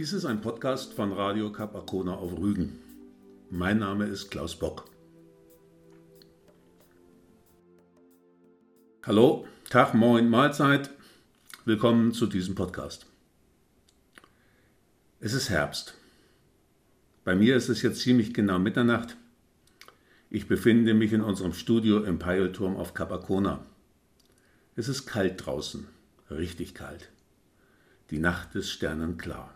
Dies 0.00 0.14
ist 0.14 0.24
ein 0.24 0.40
Podcast 0.40 0.94
von 0.94 1.12
Radio 1.12 1.52
Kap 1.52 1.74
Arkona 1.74 2.14
auf 2.14 2.38
Rügen. 2.38 2.78
Mein 3.50 3.80
Name 3.80 4.06
ist 4.06 4.30
Klaus 4.30 4.58
Bock. 4.58 4.88
Hallo, 9.04 9.46
Tag, 9.68 9.92
Moin, 9.92 10.30
Mahlzeit. 10.30 10.88
Willkommen 11.66 12.14
zu 12.14 12.26
diesem 12.26 12.54
Podcast. 12.54 13.04
Es 15.20 15.34
ist 15.34 15.50
Herbst. 15.50 15.92
Bei 17.22 17.34
mir 17.34 17.54
ist 17.54 17.68
es 17.68 17.82
jetzt 17.82 18.00
ziemlich 18.00 18.32
genau 18.32 18.58
Mitternacht. 18.58 19.18
Ich 20.30 20.48
befinde 20.48 20.94
mich 20.94 21.12
in 21.12 21.20
unserem 21.20 21.52
Studio 21.52 22.04
im 22.04 22.18
Peilturm 22.18 22.74
auf 22.78 22.94
Kap 22.94 23.12
Arkona. 23.12 23.66
Es 24.76 24.88
ist 24.88 25.04
kalt 25.04 25.44
draußen, 25.44 25.86
richtig 26.30 26.72
kalt. 26.72 27.10
Die 28.08 28.18
Nacht 28.18 28.54
ist 28.54 28.70
sternenklar. 28.70 29.52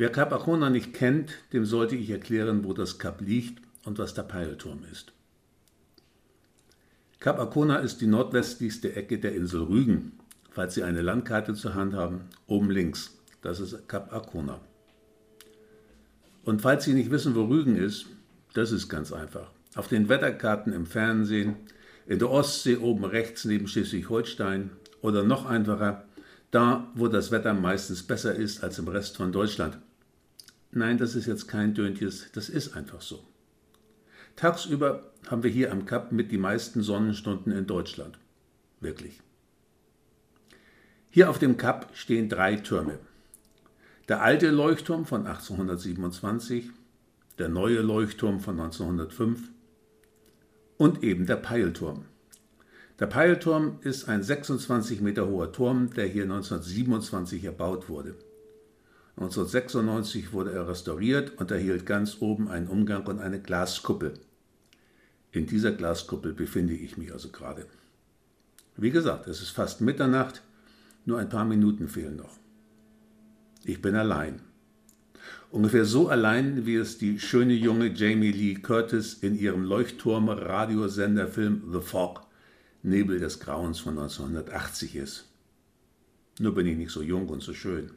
Wer 0.00 0.08
Kap 0.08 0.32
Arkona 0.32 0.70
nicht 0.70 0.94
kennt, 0.94 1.30
dem 1.52 1.66
sollte 1.66 1.94
ich 1.94 2.08
erklären, 2.08 2.64
wo 2.64 2.72
das 2.72 2.98
Kap 2.98 3.20
liegt 3.20 3.62
und 3.84 3.98
was 3.98 4.14
der 4.14 4.22
Peilturm 4.22 4.82
ist. 4.90 5.12
Kap 7.18 7.38
Arkona 7.38 7.76
ist 7.80 8.00
die 8.00 8.06
nordwestlichste 8.06 8.96
Ecke 8.96 9.18
der 9.18 9.34
Insel 9.34 9.60
Rügen. 9.60 10.12
Falls 10.52 10.72
Sie 10.72 10.84
eine 10.84 11.02
Landkarte 11.02 11.52
zur 11.52 11.74
Hand 11.74 11.92
haben, 11.92 12.22
oben 12.46 12.70
links, 12.70 13.18
das 13.42 13.60
ist 13.60 13.90
Kap 13.90 14.10
Arkona. 14.10 14.62
Und 16.44 16.62
falls 16.62 16.84
Sie 16.84 16.94
nicht 16.94 17.10
wissen, 17.10 17.34
wo 17.34 17.44
Rügen 17.44 17.76
ist, 17.76 18.06
das 18.54 18.72
ist 18.72 18.88
ganz 18.88 19.12
einfach. 19.12 19.50
Auf 19.74 19.88
den 19.88 20.08
Wetterkarten 20.08 20.72
im 20.72 20.86
Fernsehen, 20.86 21.56
in 22.06 22.18
der 22.18 22.30
Ostsee 22.30 22.78
oben 22.78 23.04
rechts 23.04 23.44
neben 23.44 23.68
Schleswig-Holstein 23.68 24.70
oder 25.02 25.24
noch 25.24 25.44
einfacher, 25.44 26.06
da 26.52 26.90
wo 26.94 27.06
das 27.06 27.30
Wetter 27.30 27.52
meistens 27.52 28.02
besser 28.02 28.34
ist 28.34 28.64
als 28.64 28.78
im 28.78 28.88
Rest 28.88 29.18
von 29.18 29.30
Deutschland. 29.30 29.76
Nein, 30.72 30.98
das 30.98 31.16
ist 31.16 31.26
jetzt 31.26 31.48
kein 31.48 31.74
Döntjes, 31.74 32.30
das 32.32 32.48
ist 32.48 32.76
einfach 32.76 33.00
so. 33.00 33.24
Tagsüber 34.36 35.12
haben 35.28 35.42
wir 35.42 35.50
hier 35.50 35.72
am 35.72 35.84
Kap 35.84 36.12
mit 36.12 36.30
die 36.30 36.38
meisten 36.38 36.82
Sonnenstunden 36.82 37.52
in 37.52 37.66
Deutschland. 37.66 38.18
Wirklich. 38.80 39.20
Hier 41.10 41.28
auf 41.28 41.38
dem 41.38 41.56
Kap 41.56 41.90
stehen 41.94 42.28
drei 42.28 42.56
Türme. 42.56 42.98
Der 44.08 44.22
alte 44.22 44.50
Leuchtturm 44.50 45.06
von 45.06 45.26
1827, 45.26 46.70
der 47.38 47.48
neue 47.48 47.80
Leuchtturm 47.80 48.40
von 48.40 48.60
1905 48.60 49.50
und 50.78 51.02
eben 51.02 51.26
der 51.26 51.36
Peilturm. 51.36 52.04
Der 53.00 53.06
Peilturm 53.06 53.78
ist 53.82 54.08
ein 54.08 54.22
26 54.22 55.00
Meter 55.00 55.26
hoher 55.26 55.52
Turm, 55.52 55.92
der 55.94 56.06
hier 56.06 56.24
1927 56.24 57.44
erbaut 57.44 57.88
wurde. 57.88 58.14
1996 59.16 60.32
wurde 60.32 60.52
er 60.52 60.68
restauriert 60.68 61.38
und 61.38 61.50
erhielt 61.50 61.84
ganz 61.84 62.18
oben 62.20 62.48
einen 62.48 62.68
Umgang 62.68 63.06
und 63.06 63.20
eine 63.20 63.40
Glaskuppel. 63.40 64.14
In 65.32 65.46
dieser 65.46 65.72
Glaskuppel 65.72 66.32
befinde 66.32 66.74
ich 66.74 66.96
mich 66.96 67.12
also 67.12 67.28
gerade. 67.28 67.66
Wie 68.76 68.90
gesagt, 68.90 69.28
es 69.28 69.42
ist 69.42 69.50
fast 69.50 69.80
Mitternacht, 69.80 70.42
nur 71.04 71.18
ein 71.18 71.28
paar 71.28 71.44
Minuten 71.44 71.88
fehlen 71.88 72.16
noch. 72.16 72.38
Ich 73.64 73.82
bin 73.82 73.94
allein. 73.94 74.40
Ungefähr 75.50 75.84
so 75.84 76.08
allein, 76.08 76.64
wie 76.64 76.76
es 76.76 76.96
die 76.98 77.20
schöne 77.20 77.52
junge 77.54 77.92
Jamie 77.92 78.32
Lee 78.32 78.54
Curtis 78.54 79.14
in 79.14 79.38
ihrem 79.38 79.64
Leuchtturm-Radiosenderfilm 79.64 81.70
The 81.72 81.80
Fog, 81.80 82.22
Nebel 82.82 83.18
des 83.18 83.40
Grauens 83.40 83.80
von 83.80 83.98
1980 83.98 84.96
ist. 84.96 85.26
Nur 86.38 86.54
bin 86.54 86.66
ich 86.66 86.78
nicht 86.78 86.90
so 86.90 87.02
jung 87.02 87.28
und 87.28 87.42
so 87.42 87.52
schön. 87.52 87.90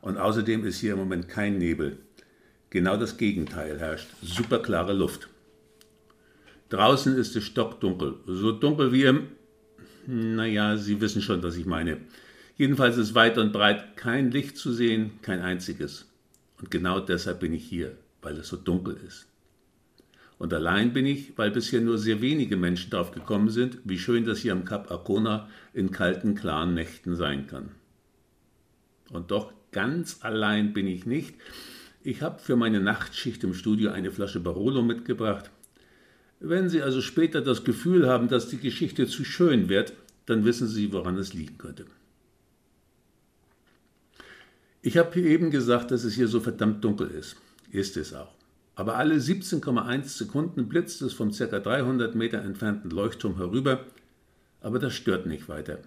Und 0.00 0.16
außerdem 0.16 0.64
ist 0.64 0.80
hier 0.80 0.92
im 0.92 0.98
Moment 0.98 1.28
kein 1.28 1.58
Nebel. 1.58 1.98
Genau 2.70 2.96
das 2.96 3.16
Gegenteil 3.16 3.78
herrscht. 3.78 4.08
Superklare 4.22 4.92
Luft. 4.92 5.28
Draußen 6.68 7.16
ist 7.16 7.34
es 7.34 7.44
stockdunkel. 7.44 8.16
So 8.26 8.52
dunkel 8.52 8.92
wie 8.92 9.04
im. 9.04 9.28
Naja, 10.06 10.76
Sie 10.76 11.00
wissen 11.00 11.22
schon, 11.22 11.42
was 11.42 11.56
ich 11.56 11.66
meine. 11.66 11.98
Jedenfalls 12.56 12.96
ist 12.96 13.14
weit 13.14 13.38
und 13.38 13.52
breit 13.52 13.96
kein 13.96 14.30
Licht 14.30 14.56
zu 14.56 14.72
sehen, 14.72 15.12
kein 15.22 15.40
einziges. 15.40 16.06
Und 16.60 16.70
genau 16.70 17.00
deshalb 17.00 17.40
bin 17.40 17.52
ich 17.52 17.64
hier, 17.64 17.96
weil 18.20 18.36
es 18.36 18.48
so 18.48 18.56
dunkel 18.56 18.96
ist. 19.06 19.28
Und 20.38 20.54
allein 20.54 20.92
bin 20.92 21.06
ich, 21.06 21.36
weil 21.36 21.50
bisher 21.50 21.80
nur 21.80 21.98
sehr 21.98 22.20
wenige 22.20 22.56
Menschen 22.56 22.90
darauf 22.90 23.12
gekommen 23.12 23.50
sind, 23.50 23.78
wie 23.84 23.98
schön 23.98 24.24
das 24.24 24.38
hier 24.38 24.52
am 24.52 24.64
Kap 24.64 24.90
Arkona 24.90 25.48
in 25.72 25.90
kalten, 25.90 26.34
klaren 26.34 26.74
Nächten 26.74 27.16
sein 27.16 27.46
kann. 27.46 27.70
Und 29.10 29.30
doch 29.30 29.52
ganz 29.78 30.18
allein 30.22 30.72
bin 30.72 30.88
ich 30.88 31.06
nicht. 31.06 31.36
Ich 32.02 32.20
habe 32.20 32.40
für 32.40 32.56
meine 32.56 32.80
Nachtschicht 32.80 33.44
im 33.44 33.54
Studio 33.54 33.92
eine 33.92 34.10
Flasche 34.10 34.40
Barolo 34.40 34.82
mitgebracht. 34.82 35.52
Wenn 36.40 36.68
Sie 36.68 36.82
also 36.82 37.00
später 37.00 37.42
das 37.42 37.62
Gefühl 37.62 38.08
haben, 38.08 38.26
dass 38.26 38.48
die 38.48 38.58
Geschichte 38.58 39.06
zu 39.06 39.22
schön 39.24 39.68
wird, 39.68 39.92
dann 40.26 40.44
wissen 40.44 40.66
Sie, 40.66 40.92
woran 40.92 41.16
es 41.16 41.32
liegen 41.32 41.58
könnte. 41.58 41.86
Ich 44.82 44.98
habe 44.98 45.20
eben 45.20 45.52
gesagt, 45.52 45.92
dass 45.92 46.02
es 46.02 46.14
hier 46.16 46.26
so 46.26 46.40
verdammt 46.40 46.82
dunkel 46.82 47.08
ist. 47.12 47.36
Ist 47.70 47.96
es 47.96 48.12
auch. 48.14 48.34
Aber 48.74 48.96
alle 48.96 49.14
17,1 49.14 50.08
Sekunden 50.08 50.68
blitzt 50.68 51.02
es 51.02 51.12
vom 51.12 51.30
ca. 51.30 51.60
300 51.60 52.16
Meter 52.16 52.42
entfernten 52.42 52.90
Leuchtturm 52.90 53.36
herüber, 53.36 53.86
aber 54.60 54.80
das 54.80 54.94
stört 54.94 55.26
nicht 55.26 55.48
weiter. 55.48 55.78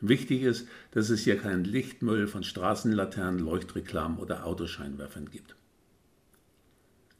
Wichtig 0.00 0.42
ist, 0.42 0.66
dass 0.92 1.10
es 1.10 1.22
hier 1.22 1.36
keinen 1.36 1.64
Lichtmüll 1.64 2.26
von 2.26 2.42
Straßenlaternen, 2.42 3.38
Leuchtreklamen 3.38 4.18
oder 4.18 4.46
Autoscheinwerfern 4.46 5.30
gibt. 5.30 5.56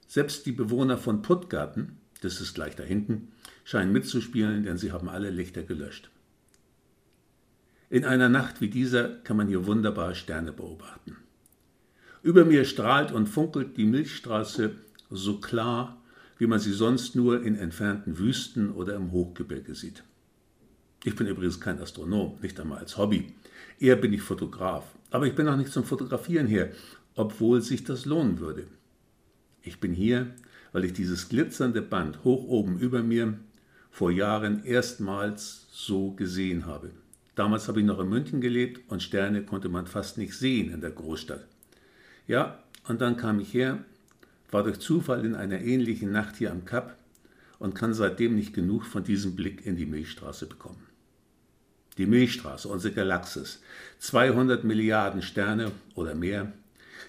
Selbst 0.07 0.47
die 0.47 0.53
Bewohner 0.53 0.97
von 0.97 1.23
Puttgarten, 1.23 1.99
das 2.23 2.41
ist 2.41 2.55
gleich 2.55 2.75
da 2.75 2.83
hinten, 2.83 3.29
scheinen 3.65 3.93
mitzuspielen, 3.93 4.65
denn 4.65 4.79
sie 4.79 4.93
haben 4.93 5.09
alle 5.09 5.31
Lichter 5.31 5.63
gelöscht. 5.63 6.11
In 7.91 8.05
einer 8.05 8.29
Nacht 8.29 8.61
wie 8.61 8.71
dieser 8.71 9.09
kann 9.09 9.37
man 9.37 9.49
hier 9.49 9.67
wunderbar 9.67 10.15
Sterne 10.15 10.53
beobachten. 10.53 11.17
Über 12.23 12.45
mir 12.45 12.65
strahlt 12.65 13.13
und 13.13 13.29
funkelt 13.29 13.77
die 13.77 13.87
Milchstraße 13.87 14.77
so 15.11 15.41
klar, 15.41 16.01
wie 16.39 16.47
man 16.47 16.59
sie 16.59 16.73
sonst 16.73 17.17
nur 17.17 17.43
in 17.43 17.57
entfernten 17.57 18.19
Wüsten 18.19 18.71
oder 18.71 18.95
im 18.95 19.13
Hochgebirge 19.13 19.75
sieht. 19.75 20.03
Ich 21.03 21.17
bin 21.17 21.27
übrigens 21.27 21.61
kein 21.61 21.81
Astronom, 21.81 22.39
nicht 22.43 22.61
einmal 22.61 22.79
als 22.79 22.99
Hobby. 22.99 23.33
Eher 23.79 23.97
bin 23.97 24.13
ich 24.13 24.21
Fotograf. 24.21 24.85
Aber 25.11 25.27
ich 25.27 25.35
bin 25.35 25.49
auch 25.49 25.57
nicht 25.57 25.73
zum 25.73 25.85
Fotografieren 25.85 26.47
hier, 26.47 26.73
obwohl 27.15 27.63
sich 27.63 27.85
das 27.85 28.05
lohnen 28.05 28.39
würde. 28.39 28.67
Ich 29.63 29.81
bin 29.81 29.93
hier, 29.93 30.35
weil 30.73 30.85
ich 30.85 30.93
dieses 30.93 31.29
glitzernde 31.29 31.83
Band 31.83 32.23
hoch 32.25 32.45
oben 32.45 32.79
über 32.79 33.03
mir 33.03 33.39
vor 33.91 34.11
Jahren 34.11 34.65
erstmals 34.65 35.67
so 35.73 36.13
gesehen 36.13 36.67
habe. 36.67 36.91
Damals 37.35 37.69
habe 37.69 37.81
ich 37.81 37.87
noch 37.87 37.99
in 37.99 38.09
München 38.09 38.41
gelebt 38.41 38.83
und 38.91 39.03
Sterne 39.03 39.43
konnte 39.43 39.69
man 39.69 39.87
fast 39.87 40.19
nicht 40.19 40.35
sehen 40.35 40.73
in 40.73 40.81
der 40.81 40.91
Großstadt. 40.91 41.47
Ja, 42.27 42.63
und 42.87 43.01
dann 43.01 43.17
kam 43.17 43.41
ich 43.41 43.55
her, 43.55 43.85
war 44.51 44.63
durch 44.63 44.79
Zufall 44.79 45.25
in 45.25 45.35
einer 45.35 45.61
ähnlichen 45.61 46.13
Nacht 46.13 46.37
hier 46.37 46.51
am 46.51 46.65
Kap 46.65 46.99
und 47.59 47.75
kann 47.75 47.95
seitdem 47.95 48.37
nicht 48.37 48.53
genug 48.53 48.85
von 48.85 49.05
diesem 49.05 49.35
Blick 49.35 49.65
in 49.67 49.77
die 49.77 49.87
Milchstraße 49.87 50.47
bekommen. 50.47 50.90
Die 51.99 52.07
Milchstraße, 52.07 52.69
unsere 52.69 52.95
Galaxis, 52.95 53.61
200 53.99 54.65
Milliarden 54.65 55.23
Sterne 55.23 55.73
oder 55.95 56.15
mehr, 56.15 56.53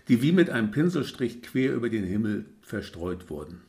die 0.08 0.22
wie 0.22 0.32
mit 0.32 0.50
einem 0.50 0.72
Pinselstrich 0.72 1.42
quer 1.42 1.74
über 1.74 1.90
den 1.90 2.04
Himmel 2.04 2.46
verstreut 2.62 3.30
wurden. 3.30 3.62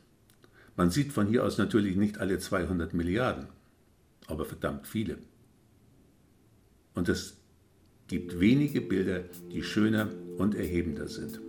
Man 0.76 0.90
sieht 0.90 1.12
von 1.12 1.26
hier 1.26 1.44
aus 1.44 1.58
natürlich 1.58 1.96
nicht 1.96 2.18
alle 2.18 2.38
200 2.38 2.94
Milliarden, 2.94 3.46
aber 4.26 4.44
verdammt 4.44 4.86
viele. 4.86 5.18
Und 6.94 7.08
es 7.08 7.36
gibt 8.08 8.40
wenige 8.40 8.80
Bilder, 8.80 9.20
die 9.52 9.62
schöner 9.62 10.08
und 10.38 10.54
erhebender 10.54 11.08
sind. 11.08 11.40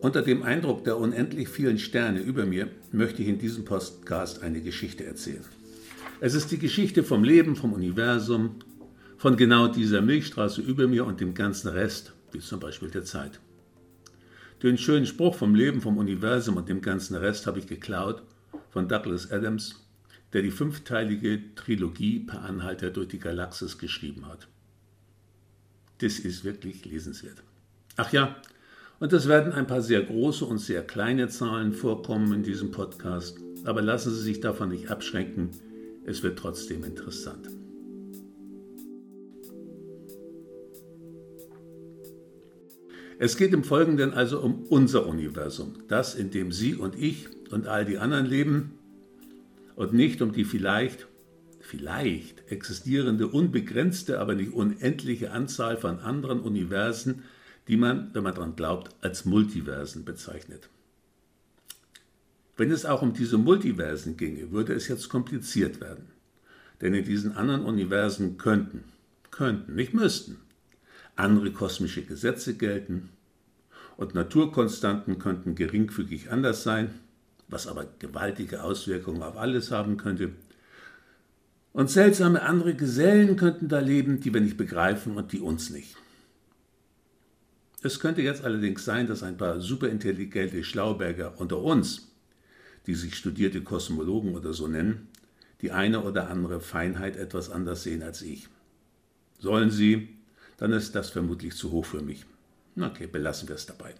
Unter 0.00 0.22
dem 0.22 0.44
Eindruck 0.44 0.84
der 0.84 0.96
unendlich 0.96 1.48
vielen 1.48 1.78
Sterne 1.78 2.20
über 2.20 2.46
mir 2.46 2.70
möchte 2.92 3.20
ich 3.22 3.28
in 3.28 3.38
diesem 3.38 3.64
Podcast 3.64 4.42
eine 4.42 4.60
Geschichte 4.60 5.04
erzählen. 5.04 5.44
Es 6.20 6.34
ist 6.34 6.52
die 6.52 6.58
Geschichte 6.58 7.02
vom 7.02 7.24
Leben, 7.24 7.56
vom 7.56 7.72
Universum, 7.72 8.56
von 9.16 9.36
genau 9.36 9.66
dieser 9.66 10.00
Milchstraße 10.00 10.62
über 10.62 10.86
mir 10.86 11.04
und 11.04 11.20
dem 11.20 11.34
ganzen 11.34 11.68
Rest, 11.68 12.12
wie 12.30 12.38
zum 12.38 12.60
Beispiel 12.60 12.90
der 12.90 13.04
Zeit. 13.04 13.40
Den 14.62 14.78
schönen 14.78 15.06
Spruch 15.06 15.34
vom 15.34 15.56
Leben, 15.56 15.80
vom 15.80 15.98
Universum 15.98 16.56
und 16.56 16.68
dem 16.68 16.80
ganzen 16.80 17.16
Rest 17.16 17.48
habe 17.48 17.58
ich 17.58 17.66
geklaut 17.66 18.22
von 18.70 18.86
Douglas 18.86 19.32
Adams, 19.32 19.84
der 20.32 20.42
die 20.42 20.52
fünfteilige 20.52 21.54
Trilogie 21.56 22.20
Per 22.20 22.42
Anhalter 22.42 22.90
durch 22.90 23.08
die 23.08 23.18
Galaxis 23.18 23.78
geschrieben 23.78 24.28
hat. 24.28 24.46
Das 25.98 26.20
ist 26.20 26.44
wirklich 26.44 26.84
lesenswert. 26.84 27.42
Ach 27.96 28.12
ja, 28.12 28.36
und 29.00 29.12
es 29.12 29.28
werden 29.28 29.52
ein 29.52 29.66
paar 29.66 29.82
sehr 29.82 30.02
große 30.02 30.44
und 30.44 30.58
sehr 30.58 30.82
kleine 30.82 31.28
Zahlen 31.28 31.72
vorkommen 31.72 32.32
in 32.32 32.42
diesem 32.42 32.70
Podcast, 32.70 33.38
aber 33.64 33.82
lassen 33.82 34.12
Sie 34.12 34.22
sich 34.22 34.40
davon 34.40 34.70
nicht 34.70 34.90
abschränken. 34.90 35.50
Es 36.04 36.22
wird 36.22 36.38
trotzdem 36.38 36.84
interessant. 36.84 37.48
Es 43.20 43.36
geht 43.36 43.52
im 43.52 43.64
Folgenden 43.64 44.12
also 44.12 44.40
um 44.40 44.62
unser 44.68 45.06
Universum, 45.06 45.74
das, 45.88 46.14
in 46.14 46.30
dem 46.30 46.52
Sie 46.52 46.76
und 46.76 46.96
ich 46.96 47.26
und 47.50 47.66
all 47.66 47.84
die 47.84 47.98
anderen 47.98 48.26
leben 48.26 48.78
und 49.74 49.92
nicht 49.92 50.22
um 50.22 50.32
die 50.32 50.44
vielleicht, 50.44 51.08
vielleicht 51.60 52.50
existierende 52.50 53.26
unbegrenzte, 53.26 54.20
aber 54.20 54.36
nicht 54.36 54.52
unendliche 54.52 55.32
Anzahl 55.32 55.76
von 55.76 55.98
anderen 55.98 56.40
Universen, 56.40 57.24
die 57.68 57.76
man, 57.76 58.10
wenn 58.14 58.22
man 58.22 58.34
daran 58.34 58.56
glaubt, 58.56 58.94
als 59.02 59.24
Multiversen 59.24 60.04
bezeichnet. 60.04 60.68
Wenn 62.56 62.70
es 62.72 62.86
auch 62.86 63.02
um 63.02 63.12
diese 63.12 63.38
Multiversen 63.38 64.16
ginge, 64.16 64.50
würde 64.50 64.72
es 64.72 64.88
jetzt 64.88 65.08
kompliziert 65.08 65.80
werden. 65.80 66.06
Denn 66.80 66.94
in 66.94 67.04
diesen 67.04 67.36
anderen 67.36 67.64
Universen 67.64 68.38
könnten, 68.38 68.84
könnten, 69.30 69.74
nicht 69.74 69.94
müssten, 69.94 70.38
andere 71.14 71.52
kosmische 71.52 72.02
Gesetze 72.02 72.54
gelten 72.54 73.10
und 73.96 74.14
Naturkonstanten 74.14 75.18
könnten 75.18 75.54
geringfügig 75.54 76.30
anders 76.30 76.62
sein, 76.62 76.90
was 77.48 77.66
aber 77.66 77.86
gewaltige 77.98 78.62
Auswirkungen 78.62 79.22
auf 79.22 79.36
alles 79.36 79.70
haben 79.70 79.96
könnte. 79.96 80.30
Und 81.72 81.90
seltsame 81.90 82.42
andere 82.42 82.74
Gesellen 82.74 83.36
könnten 83.36 83.68
da 83.68 83.80
leben, 83.80 84.20
die 84.20 84.32
wir 84.32 84.40
nicht 84.40 84.56
begreifen 84.56 85.16
und 85.16 85.32
die 85.32 85.40
uns 85.40 85.70
nicht. 85.70 85.96
Es 87.88 88.00
könnte 88.00 88.20
jetzt 88.20 88.44
allerdings 88.44 88.84
sein, 88.84 89.06
dass 89.06 89.22
ein 89.22 89.38
paar 89.38 89.62
superintelligente 89.62 90.62
Schlauberger 90.62 91.40
unter 91.40 91.56
uns, 91.56 92.12
die 92.86 92.94
sich 92.94 93.14
studierte 93.14 93.62
Kosmologen 93.62 94.34
oder 94.34 94.52
so 94.52 94.68
nennen, 94.68 95.08
die 95.62 95.72
eine 95.72 96.02
oder 96.02 96.28
andere 96.28 96.60
Feinheit 96.60 97.16
etwas 97.16 97.48
anders 97.48 97.84
sehen 97.84 98.02
als 98.02 98.20
ich. 98.20 98.48
Sollen 99.38 99.70
sie, 99.70 100.18
dann 100.58 100.72
ist 100.72 100.94
das 100.96 101.08
vermutlich 101.08 101.54
zu 101.54 101.70
hoch 101.70 101.86
für 101.86 102.02
mich. 102.02 102.26
Okay, 102.78 103.06
belassen 103.06 103.48
wir 103.48 103.56
es 103.56 103.64
dabei. 103.64 103.94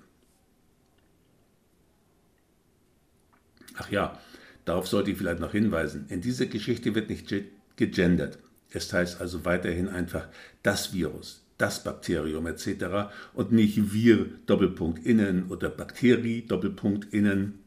Ach 3.76 3.90
ja, 3.90 4.20
darauf 4.66 4.86
sollte 4.86 5.12
ich 5.12 5.16
vielleicht 5.16 5.40
noch 5.40 5.52
hinweisen. 5.52 6.04
In 6.10 6.20
dieser 6.20 6.44
Geschichte 6.44 6.94
wird 6.94 7.08
nicht 7.08 7.34
gegendert. 7.76 8.38
Es 8.70 8.92
heißt 8.92 9.18
also 9.18 9.46
weiterhin 9.46 9.88
einfach 9.88 10.28
das 10.62 10.92
Virus, 10.92 11.47
das 11.58 11.84
Bakterium 11.84 12.46
etc. 12.46 13.10
und 13.34 13.52
nicht 13.52 13.92
wir 13.92 14.26
Doppelpunkt 14.46 15.04
innen 15.04 15.46
oder 15.48 15.68
Bakterie 15.68 16.42
Doppelpunkt 16.42 17.12
innen. 17.12 17.58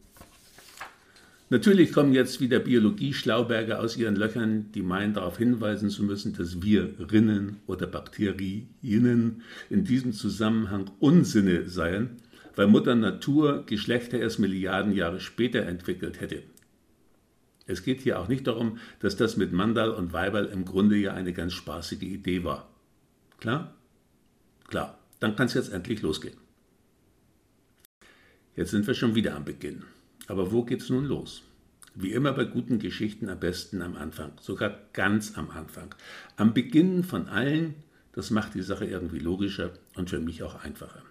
Natürlich 1.49 1.91
kommen 1.91 2.13
jetzt 2.13 2.39
wieder 2.39 2.59
Biologie-Schlauberger 2.59 3.81
aus 3.81 3.97
ihren 3.97 4.15
Löchern, 4.15 4.71
die 4.71 4.81
meinen 4.81 5.13
darauf 5.13 5.37
hinweisen 5.37 5.89
zu 5.89 6.03
müssen, 6.03 6.33
dass 6.33 6.61
wir 6.61 6.95
Rinnen 7.11 7.57
oder 7.67 7.87
Bakterien 7.87 8.69
in 9.69 9.83
diesem 9.83 10.13
Zusammenhang 10.13 10.89
Unsinne 10.99 11.67
seien, 11.67 12.11
weil 12.55 12.67
Mutter 12.67 12.95
Natur 12.95 13.65
Geschlechter 13.65 14.17
erst 14.17 14.39
Milliarden 14.39 14.93
Jahre 14.93 15.19
später 15.19 15.63
entwickelt 15.63 16.21
hätte. 16.21 16.43
Es 17.67 17.83
geht 17.83 17.99
hier 17.99 18.21
auch 18.21 18.29
nicht 18.29 18.47
darum, 18.47 18.77
dass 18.99 19.17
das 19.17 19.35
mit 19.35 19.51
Mandal 19.51 19.91
und 19.91 20.13
Weiberl 20.13 20.45
im 20.45 20.63
Grunde 20.63 20.95
ja 20.95 21.13
eine 21.13 21.33
ganz 21.33 21.51
spaßige 21.51 22.03
Idee 22.03 22.45
war. 22.45 22.69
Klar? 23.41 23.75
Klar, 24.71 24.97
dann 25.19 25.35
kann 25.35 25.47
es 25.47 25.53
jetzt 25.53 25.73
endlich 25.73 26.01
losgehen. 26.01 26.37
Jetzt 28.55 28.71
sind 28.71 28.87
wir 28.87 28.93
schon 28.93 29.15
wieder 29.15 29.35
am 29.35 29.43
Beginn. 29.43 29.83
Aber 30.27 30.53
wo 30.53 30.63
geht's 30.63 30.89
nun 30.89 31.05
los? 31.05 31.43
Wie 31.93 32.13
immer 32.13 32.31
bei 32.31 32.45
guten 32.45 32.79
Geschichten 32.79 33.27
am 33.27 33.39
besten 33.39 33.81
am 33.81 33.97
Anfang, 33.97 34.31
sogar 34.39 34.73
ganz 34.93 35.37
am 35.37 35.49
Anfang. 35.49 35.93
Am 36.37 36.53
Beginn 36.53 37.03
von 37.03 37.27
allen, 37.27 37.75
das 38.13 38.29
macht 38.29 38.53
die 38.53 38.61
Sache 38.61 38.85
irgendwie 38.85 39.19
logischer 39.19 39.71
und 39.95 40.09
für 40.09 40.21
mich 40.21 40.41
auch 40.41 40.63
einfacher. 40.63 41.03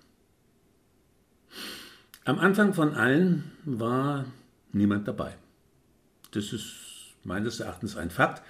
Am 2.25 2.39
Anfang 2.39 2.73
von 2.73 2.95
allen 2.95 3.53
war 3.67 4.25
niemand 4.73 5.07
dabei. 5.07 5.37
Das 6.31 6.55
ist 6.55 6.77
meines 7.25 7.61
Erachtens 7.61 7.99
ein 7.99 8.11
Fakt. 8.11 8.43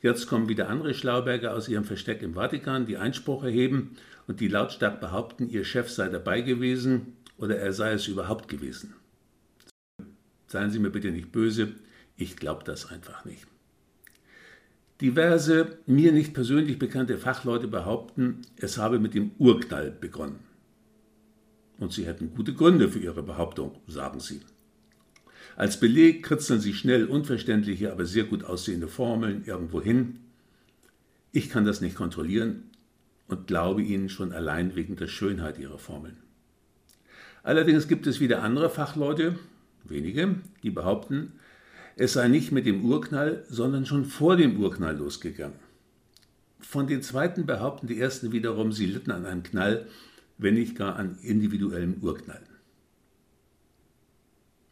Jetzt 0.00 0.28
kommen 0.28 0.48
wieder 0.48 0.68
andere 0.68 0.94
Schlauberger 0.94 1.54
aus 1.54 1.68
ihrem 1.68 1.84
Versteck 1.84 2.22
im 2.22 2.34
Vatikan, 2.34 2.86
die 2.86 2.98
Einspruch 2.98 3.42
erheben 3.42 3.96
und 4.26 4.40
die 4.40 4.48
lautstark 4.48 5.00
behaupten, 5.00 5.48
ihr 5.48 5.64
Chef 5.64 5.90
sei 5.90 6.08
dabei 6.08 6.40
gewesen 6.40 7.16
oder 7.36 7.58
er 7.58 7.72
sei 7.72 7.92
es 7.92 8.08
überhaupt 8.08 8.48
gewesen. 8.48 8.94
Seien 10.46 10.70
Sie 10.70 10.78
mir 10.78 10.90
bitte 10.90 11.10
nicht 11.10 11.32
böse, 11.32 11.72
ich 12.16 12.36
glaube 12.36 12.64
das 12.64 12.90
einfach 12.90 13.24
nicht. 13.24 13.46
Diverse 15.00 15.78
mir 15.86 16.12
nicht 16.12 16.32
persönlich 16.32 16.78
bekannte 16.78 17.18
Fachleute 17.18 17.66
behaupten, 17.66 18.42
es 18.56 18.78
habe 18.78 19.00
mit 19.00 19.14
dem 19.14 19.32
Urknall 19.38 19.90
begonnen. 19.90 20.38
Und 21.78 21.92
sie 21.92 22.06
hätten 22.06 22.34
gute 22.34 22.54
Gründe 22.54 22.88
für 22.88 23.00
ihre 23.00 23.24
Behauptung, 23.24 23.72
sagen 23.88 24.20
sie. 24.20 24.40
Als 25.56 25.80
Beleg 25.80 26.22
kritzeln 26.22 26.60
sie 26.60 26.72
schnell 26.72 27.06
unverständliche, 27.06 27.90
aber 27.90 28.06
sehr 28.06 28.24
gut 28.24 28.44
aussehende 28.44 28.86
Formeln 28.86 29.44
irgendwo 29.44 29.82
hin. 29.82 30.20
Ich 31.32 31.50
kann 31.50 31.64
das 31.64 31.80
nicht 31.80 31.96
kontrollieren 31.96 32.70
und 33.28 33.46
glaube 33.46 33.82
ihnen 33.82 34.08
schon 34.08 34.32
allein 34.32 34.74
wegen 34.74 34.96
der 34.96 35.08
Schönheit 35.08 35.58
ihrer 35.58 35.78
Formeln. 35.78 36.16
Allerdings 37.42 37.88
gibt 37.88 38.06
es 38.06 38.20
wieder 38.20 38.42
andere 38.42 38.70
Fachleute, 38.70 39.38
wenige, 39.84 40.36
die 40.62 40.70
behaupten, 40.70 41.32
es 41.96 42.14
sei 42.14 42.28
nicht 42.28 42.52
mit 42.52 42.66
dem 42.66 42.84
Urknall, 42.84 43.44
sondern 43.48 43.86
schon 43.86 44.04
vor 44.04 44.36
dem 44.36 44.58
Urknall 44.60 44.96
losgegangen. 44.96 45.58
Von 46.60 46.86
den 46.86 47.02
zweiten 47.02 47.46
behaupten 47.46 47.86
die 47.86 48.00
ersten 48.00 48.32
wiederum, 48.32 48.72
sie 48.72 48.86
litten 48.86 49.10
an 49.10 49.26
einem 49.26 49.42
Knall, 49.42 49.86
wenn 50.38 50.54
nicht 50.54 50.76
gar 50.76 50.96
an 50.96 51.18
individuellem 51.22 51.98
Urknall. 52.00 52.42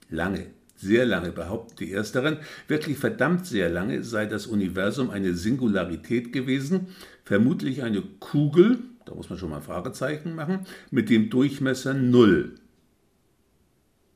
Lange, 0.09 0.47
sehr 0.77 1.07
lange 1.07 1.31
behaupten 1.31 1.77
die 1.79 1.93
Ersteren, 1.93 2.39
wirklich 2.67 2.99
verdammt 2.99 3.47
sehr 3.47 3.69
lange 3.71 4.03
sei 4.03 4.27
das 4.27 4.47
Universum 4.47 5.11
eine 5.11 5.35
Singularität 5.35 6.33
gewesen, 6.33 6.89
vermutlich 7.25 7.83
eine 7.83 8.03
Kugel, 8.21 8.79
da 9.05 9.15
muss 9.15 9.31
man 9.31 9.39
schon 9.39 9.51
mal 9.51 9.57
ein 9.57 9.63
Fragezeichen 9.63 10.35
machen, 10.35 10.67
mit 10.91 11.11
dem 11.11 11.31
Durchmesser 11.31 11.95
0. 11.95 12.55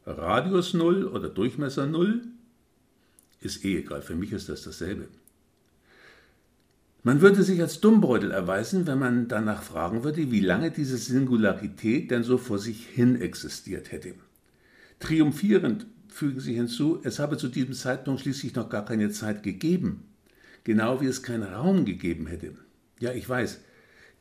Radius 0.06 0.75
0 0.75 1.06
oder 1.06 1.28
Durchmesser 1.28 1.86
0 1.86 2.22
ist 3.40 3.64
eh 3.64 3.78
egal, 3.78 4.02
für 4.02 4.14
mich 4.14 4.32
ist 4.32 4.48
das 4.48 4.62
dasselbe. 4.62 5.08
Man 7.02 7.20
würde 7.20 7.44
sich 7.44 7.60
als 7.60 7.80
Dummbeutel 7.80 8.32
erweisen, 8.32 8.88
wenn 8.88 8.98
man 8.98 9.28
danach 9.28 9.62
fragen 9.62 10.02
würde, 10.02 10.32
wie 10.32 10.40
lange 10.40 10.72
diese 10.72 10.96
Singularität 10.96 12.10
denn 12.10 12.25
so 12.25 12.36
vor 12.36 12.58
sich 12.58 12.84
hin 12.84 13.20
existiert 13.20 13.92
hätte. 13.92 14.14
Triumphierend 14.98 15.86
fügen 16.08 16.40
sie 16.40 16.54
hinzu, 16.54 17.00
es 17.04 17.18
habe 17.18 17.36
zu 17.36 17.46
diesem 17.48 17.75
Zeitpunkt 17.75 18.22
schließlich 18.22 18.54
noch 18.56 18.70
gar 18.70 18.84
keine 18.84 19.10
Zeit 19.10 19.42
gegeben, 19.44 20.02
genau 20.64 21.00
wie 21.00 21.06
es 21.06 21.22
keinen 21.22 21.44
Raum 21.44 21.84
gegeben 21.84 22.26
hätte. 22.26 22.54
Ja, 22.98 23.12
ich 23.12 23.28
weiß, 23.28 23.60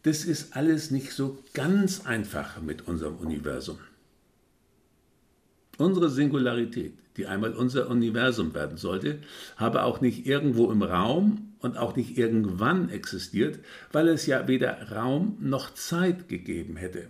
das 0.03 0.25
ist 0.25 0.55
alles 0.55 0.91
nicht 0.91 1.13
so 1.13 1.39
ganz 1.53 2.05
einfach 2.05 2.61
mit 2.61 2.87
unserem 2.87 3.15
Universum. 3.17 3.79
Unsere 5.77 6.09
Singularität, 6.09 6.93
die 7.17 7.27
einmal 7.27 7.53
unser 7.53 7.89
Universum 7.89 8.53
werden 8.53 8.77
sollte, 8.77 9.19
habe 9.57 9.83
auch 9.83 10.01
nicht 10.01 10.25
irgendwo 10.25 10.71
im 10.71 10.83
Raum 10.83 11.53
und 11.59 11.77
auch 11.77 11.95
nicht 11.95 12.17
irgendwann 12.17 12.89
existiert, 12.89 13.59
weil 13.91 14.07
es 14.09 14.25
ja 14.25 14.47
weder 14.47 14.91
Raum 14.91 15.37
noch 15.39 15.73
Zeit 15.73 16.27
gegeben 16.29 16.75
hätte. 16.75 17.07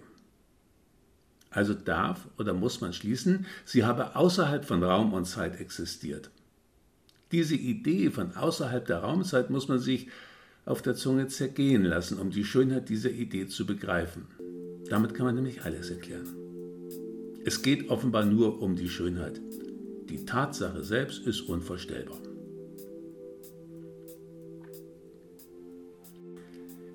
Also 1.49 1.73
darf 1.73 2.27
oder 2.37 2.53
muss 2.53 2.81
man 2.81 2.93
schließen, 2.93 3.45
sie 3.65 3.85
habe 3.85 4.15
außerhalb 4.15 4.65
von 4.65 4.83
Raum 4.83 5.13
und 5.13 5.25
Zeit 5.25 5.59
existiert. 5.59 6.29
Diese 7.31 7.55
Idee 7.55 8.11
von 8.11 8.35
außerhalb 8.35 8.85
der 8.85 8.99
Raumzeit 8.99 9.49
muss 9.49 9.67
man 9.67 9.79
sich 9.79 10.07
auf 10.65 10.81
der 10.81 10.95
Zunge 10.95 11.27
zergehen 11.27 11.83
lassen, 11.83 12.19
um 12.19 12.31
die 12.31 12.43
Schönheit 12.43 12.89
dieser 12.89 13.11
Idee 13.11 13.47
zu 13.47 13.65
begreifen. 13.65 14.27
Damit 14.89 15.13
kann 15.13 15.25
man 15.25 15.35
nämlich 15.35 15.63
alles 15.63 15.89
erklären. 15.89 16.27
Es 17.45 17.61
geht 17.61 17.89
offenbar 17.89 18.25
nur 18.25 18.61
um 18.61 18.75
die 18.75 18.89
Schönheit. 18.89 19.39
Die 20.09 20.25
Tatsache 20.25 20.83
selbst 20.83 21.25
ist 21.25 21.41
unvorstellbar. 21.41 22.17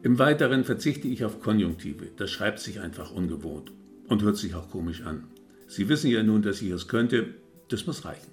Im 0.03 0.19
Weiteren 0.19 0.65
verzichte 0.65 1.09
ich 1.09 1.25
auf 1.25 1.41
Konjunktive. 1.41 2.09
Das 2.17 2.31
schreibt 2.31 2.59
sich 2.59 2.81
einfach 2.81 3.13
ungewohnt 3.13 3.71
und 4.09 4.23
hört 4.23 4.39
sich 4.39 4.55
auch 4.55 4.71
komisch 4.71 5.03
an. 5.03 5.25
Sie 5.69 5.89
wissen 5.89 6.11
ja 6.11 6.23
nun, 6.23 6.43
dass 6.43 6.63
ich 6.63 6.71
es 6.71 6.89
könnte. 6.89 7.35
Das 7.69 7.87
muss 7.87 8.05
reichen. 8.05 8.30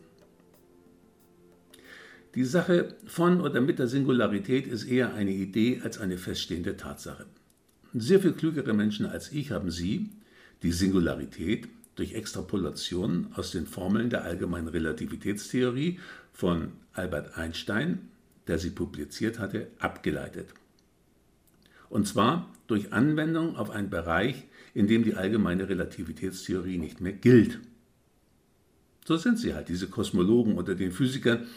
Die 2.37 2.45
Sache 2.45 2.93
von 3.07 3.41
oder 3.41 3.61
mit 3.61 3.79
der 3.79 3.87
Singularität 3.87 4.67
ist 4.67 4.83
eher 4.83 5.15
eine 5.15 5.31
Idee 5.31 5.81
als 5.83 5.97
eine 5.97 6.19
feststehende 6.19 6.77
Tatsache. 6.77 7.25
Sehr 7.95 8.19
viel 8.19 8.33
klügere 8.33 8.75
Menschen 8.75 9.07
als 9.07 9.31
ich 9.31 9.49
haben 9.49 9.71
sie, 9.71 10.11
die 10.61 10.71
Singularität, 10.71 11.67
durch 11.95 12.13
Extrapolation 12.13 13.29
aus 13.33 13.49
den 13.49 13.65
Formeln 13.65 14.11
der 14.11 14.23
allgemeinen 14.23 14.67
Relativitätstheorie 14.67 15.97
von 16.31 16.73
Albert 16.93 17.39
Einstein, 17.39 18.01
der 18.45 18.59
sie 18.59 18.69
publiziert 18.69 19.39
hatte, 19.39 19.69
abgeleitet. 19.79 20.49
Und 21.89 22.07
zwar 22.07 22.53
durch 22.67 22.93
Anwendung 22.93 23.55
auf 23.55 23.71
einen 23.71 23.89
Bereich, 23.89 24.43
in 24.75 24.85
dem 24.85 25.03
die 25.03 25.15
allgemeine 25.15 25.69
Relativitätstheorie 25.69 26.77
nicht 26.77 27.01
mehr 27.01 27.13
gilt. 27.13 27.57
So 29.05 29.17
sind 29.17 29.39
sie 29.39 29.55
halt, 29.55 29.69
diese 29.69 29.87
Kosmologen 29.87 30.55
unter 30.55 30.75
den 30.75 30.91
Physikern. 30.91 31.47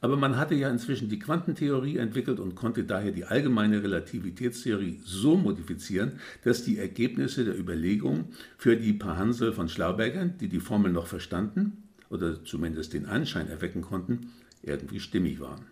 Aber 0.00 0.16
man 0.16 0.36
hatte 0.36 0.54
ja 0.54 0.68
inzwischen 0.68 1.08
die 1.08 1.18
Quantentheorie 1.18 1.96
entwickelt 1.96 2.38
und 2.38 2.54
konnte 2.54 2.84
daher 2.84 3.12
die 3.12 3.24
allgemeine 3.24 3.82
Relativitätstheorie 3.82 5.00
so 5.04 5.36
modifizieren, 5.36 6.20
dass 6.44 6.64
die 6.64 6.78
Ergebnisse 6.78 7.44
der 7.44 7.58
Überlegungen 7.58 8.26
für 8.58 8.76
die 8.76 8.92
paar 8.92 9.16
Hansel 9.16 9.52
von 9.52 9.68
Schlaubergern, 9.68 10.34
die 10.38 10.48
die 10.48 10.60
Formel 10.60 10.92
noch 10.92 11.06
verstanden 11.06 11.84
oder 12.10 12.44
zumindest 12.44 12.92
den 12.92 13.06
Anschein 13.06 13.48
erwecken 13.48 13.82
konnten, 13.82 14.32
irgendwie 14.62 15.00
stimmig 15.00 15.40
waren. 15.40 15.64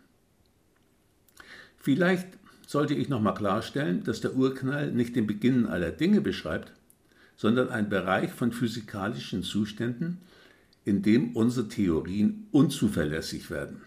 Vielleicht 1.78 2.28
sollte 2.66 2.94
ich 2.94 3.10
nochmal 3.10 3.34
klarstellen, 3.34 4.04
dass 4.04 4.22
der 4.22 4.34
Urknall 4.34 4.90
nicht 4.90 5.16
den 5.16 5.26
Beginn 5.26 5.66
aller 5.66 5.90
Dinge 5.90 6.22
beschreibt, 6.22 6.72
sondern 7.36 7.68
einen 7.68 7.90
Bereich 7.90 8.30
von 8.30 8.52
physikalischen 8.52 9.42
Zuständen, 9.42 10.18
in 10.84 11.02
dem 11.02 11.36
unsere 11.36 11.68
Theorien 11.68 12.46
unzuverlässig 12.52 13.50
werden. 13.50 13.82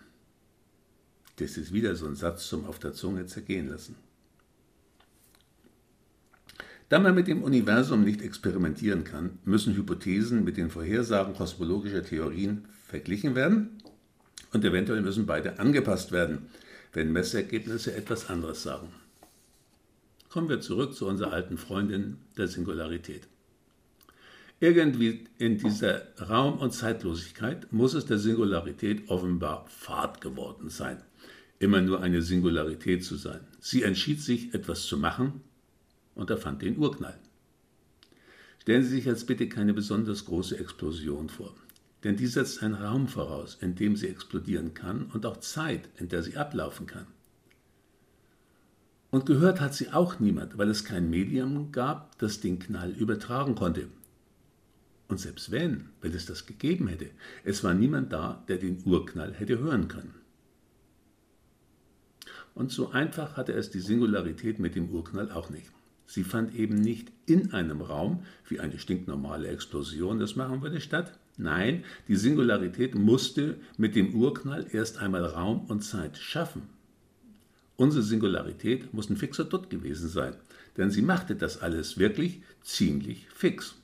Das 1.37 1.57
ist 1.57 1.71
wieder 1.71 1.95
so 1.95 2.07
ein 2.07 2.15
Satz 2.15 2.47
zum 2.47 2.65
auf 2.65 2.79
der 2.79 2.93
Zunge 2.93 3.25
zergehen 3.25 3.69
lassen. 3.69 3.95
Da 6.89 6.99
man 6.99 7.15
mit 7.15 7.27
dem 7.27 7.43
Universum 7.43 8.03
nicht 8.03 8.21
experimentieren 8.21 9.03
kann, 9.03 9.39
müssen 9.43 9.75
Hypothesen 9.75 10.43
mit 10.43 10.57
den 10.57 10.69
Vorhersagen 10.69 11.33
kosmologischer 11.35 12.03
Theorien 12.03 12.65
verglichen 12.87 13.35
werden 13.35 13.81
und 14.53 14.63
eventuell 14.63 15.01
müssen 15.01 15.25
beide 15.25 15.59
angepasst 15.59 16.11
werden, 16.11 16.47
wenn 16.93 17.11
Messergebnisse 17.11 17.93
etwas 17.93 18.29
anderes 18.29 18.63
sagen. 18.63 18.87
Kommen 20.29 20.49
wir 20.49 20.61
zurück 20.61 20.95
zu 20.95 21.07
unserer 21.07 21.33
alten 21.33 21.57
Freundin 21.57 22.17
der 22.37 22.47
Singularität. 22.47 23.27
Irgendwie 24.59 25.25
in 25.37 25.57
dieser 25.57 26.01
Raum- 26.19 26.57
und 26.57 26.71
Zeitlosigkeit 26.71 27.71
muss 27.71 27.93
es 27.93 28.05
der 28.05 28.17
Singularität 28.17 29.09
offenbar 29.09 29.65
Fahrt 29.67 30.21
geworden 30.21 30.69
sein, 30.69 31.03
immer 31.59 31.81
nur 31.81 32.01
eine 32.01 32.21
Singularität 32.21 33.03
zu 33.03 33.15
sein. 33.15 33.41
Sie 33.59 33.83
entschied 33.83 34.21
sich, 34.21 34.53
etwas 34.53 34.83
zu 34.83 34.97
machen 34.97 35.41
und 36.15 36.29
erfand 36.29 36.61
den 36.61 36.77
Urknall. 36.77 37.17
Stellen 38.61 38.83
Sie 38.83 38.89
sich 38.89 39.05
jetzt 39.05 39.27
bitte 39.27 39.47
keine 39.47 39.73
besonders 39.73 40.25
große 40.25 40.57
Explosion 40.59 41.29
vor, 41.29 41.55
denn 42.03 42.17
die 42.17 42.27
setzt 42.27 42.61
einen 42.61 42.73
Raum 42.73 43.07
voraus, 43.07 43.57
in 43.61 43.75
dem 43.75 43.95
sie 43.95 44.07
explodieren 44.07 44.73
kann 44.73 45.05
und 45.13 45.25
auch 45.25 45.37
Zeit, 45.37 45.89
in 45.97 46.09
der 46.09 46.21
sie 46.21 46.35
ablaufen 46.35 46.85
kann. 46.85 47.07
Und 49.09 49.25
gehört 49.25 49.61
hat 49.61 49.73
sie 49.73 49.91
auch 49.93 50.19
niemand, 50.19 50.57
weil 50.57 50.69
es 50.69 50.83
kein 50.83 51.09
Medium 51.09 51.71
gab, 51.71 52.19
das 52.19 52.41
den 52.41 52.59
Knall 52.59 52.91
übertragen 52.91 53.55
konnte. 53.55 53.87
Und 55.07 55.19
selbst 55.19 55.51
wenn, 55.51 55.89
wenn 56.01 56.13
es 56.13 56.25
das 56.25 56.45
gegeben 56.45 56.87
hätte, 56.87 57.09
es 57.45 57.63
war 57.63 57.73
niemand 57.73 58.11
da, 58.11 58.43
der 58.49 58.57
den 58.57 58.83
Urknall 58.83 59.33
hätte 59.33 59.59
hören 59.59 59.87
können. 59.87 60.13
Und 62.57 62.71
so 62.71 62.89
einfach 62.89 63.37
hatte 63.37 63.53
es 63.53 63.69
die 63.69 63.79
Singularität 63.79 64.57
mit 64.57 64.73
dem 64.73 64.89
Urknall 64.89 65.29
auch 65.31 65.51
nicht. 65.51 65.71
Sie 66.07 66.23
fand 66.23 66.55
eben 66.55 66.73
nicht 66.73 67.11
in 67.27 67.53
einem 67.53 67.81
Raum, 67.81 68.23
wie 68.47 68.59
eine 68.59 68.79
stinknormale 68.79 69.47
Explosion 69.49 70.17
das 70.17 70.35
machen 70.35 70.63
würde, 70.63 70.81
statt. 70.81 71.19
Nein, 71.37 71.83
die 72.07 72.15
Singularität 72.15 72.95
musste 72.95 73.57
mit 73.77 73.95
dem 73.95 74.15
Urknall 74.15 74.65
erst 74.71 74.97
einmal 74.97 75.23
Raum 75.23 75.65
und 75.67 75.81
Zeit 75.81 76.17
schaffen. 76.17 76.63
Unsere 77.75 78.01
Singularität 78.01 78.91
muss 78.91 79.11
ein 79.11 79.17
fixer 79.17 79.45
Dot 79.45 79.69
gewesen 79.69 80.09
sein, 80.09 80.33
denn 80.77 80.89
sie 80.89 81.03
machte 81.03 81.35
das 81.35 81.61
alles 81.61 81.99
wirklich 81.99 82.41
ziemlich 82.63 83.27
fix 83.29 83.75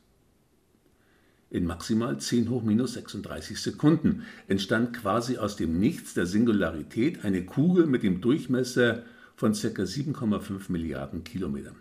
in 1.54 1.68
maximal 1.68 2.18
10 2.18 2.50
hoch 2.50 2.64
minus 2.64 2.94
36 2.94 3.62
Sekunden 3.62 4.24
entstand 4.48 4.92
quasi 4.92 5.38
aus 5.38 5.56
dem 5.56 5.80
Nichts 5.80 6.16
der 6.16 6.26
Singularität 6.26 7.24
eine 7.24 7.46
Kugel 7.46 7.86
mit 7.86 8.02
dem 8.02 8.22
Durchmesser 8.22 9.04
von 9.36 9.54
ca. 9.54 9.68
7,5 9.68 10.72
Milliarden 10.72 11.24
Kilometern. 11.24 11.76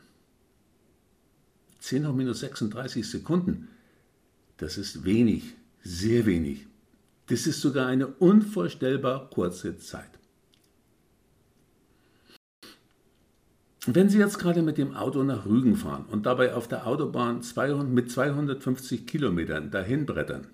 10 1.79 2.07
hoch 2.07 2.15
minus 2.15 2.41
36 2.41 3.09
Sekunden, 3.09 3.69
das 4.59 4.77
ist 4.77 5.07
wenig, 5.07 5.55
sehr 5.83 6.27
wenig. 6.27 6.67
Das 7.29 7.47
ist 7.47 7.63
sogar 7.63 7.87
eine 7.87 8.09
unvorstellbar 8.09 9.31
kurze 9.31 9.79
Zeit. 9.79 10.11
Wenn 13.87 14.09
Sie 14.09 14.19
jetzt 14.19 14.39
gerade 14.39 14.63
mit 14.63 14.79
dem 14.79 14.95
Auto 14.95 15.25
nach 15.25 15.45
Rügen 15.45 15.75
fahren 15.75 16.05
und 16.09 16.25
dabei 16.25 16.55
auf 16.55 16.69
der 16.69 16.87
Autobahn 16.87 17.43
200, 17.43 17.89
mit 17.89 18.13
250 18.13 19.09
Kilometern 19.09 19.73
dahin 19.73 20.07
brettern, 20.07 20.47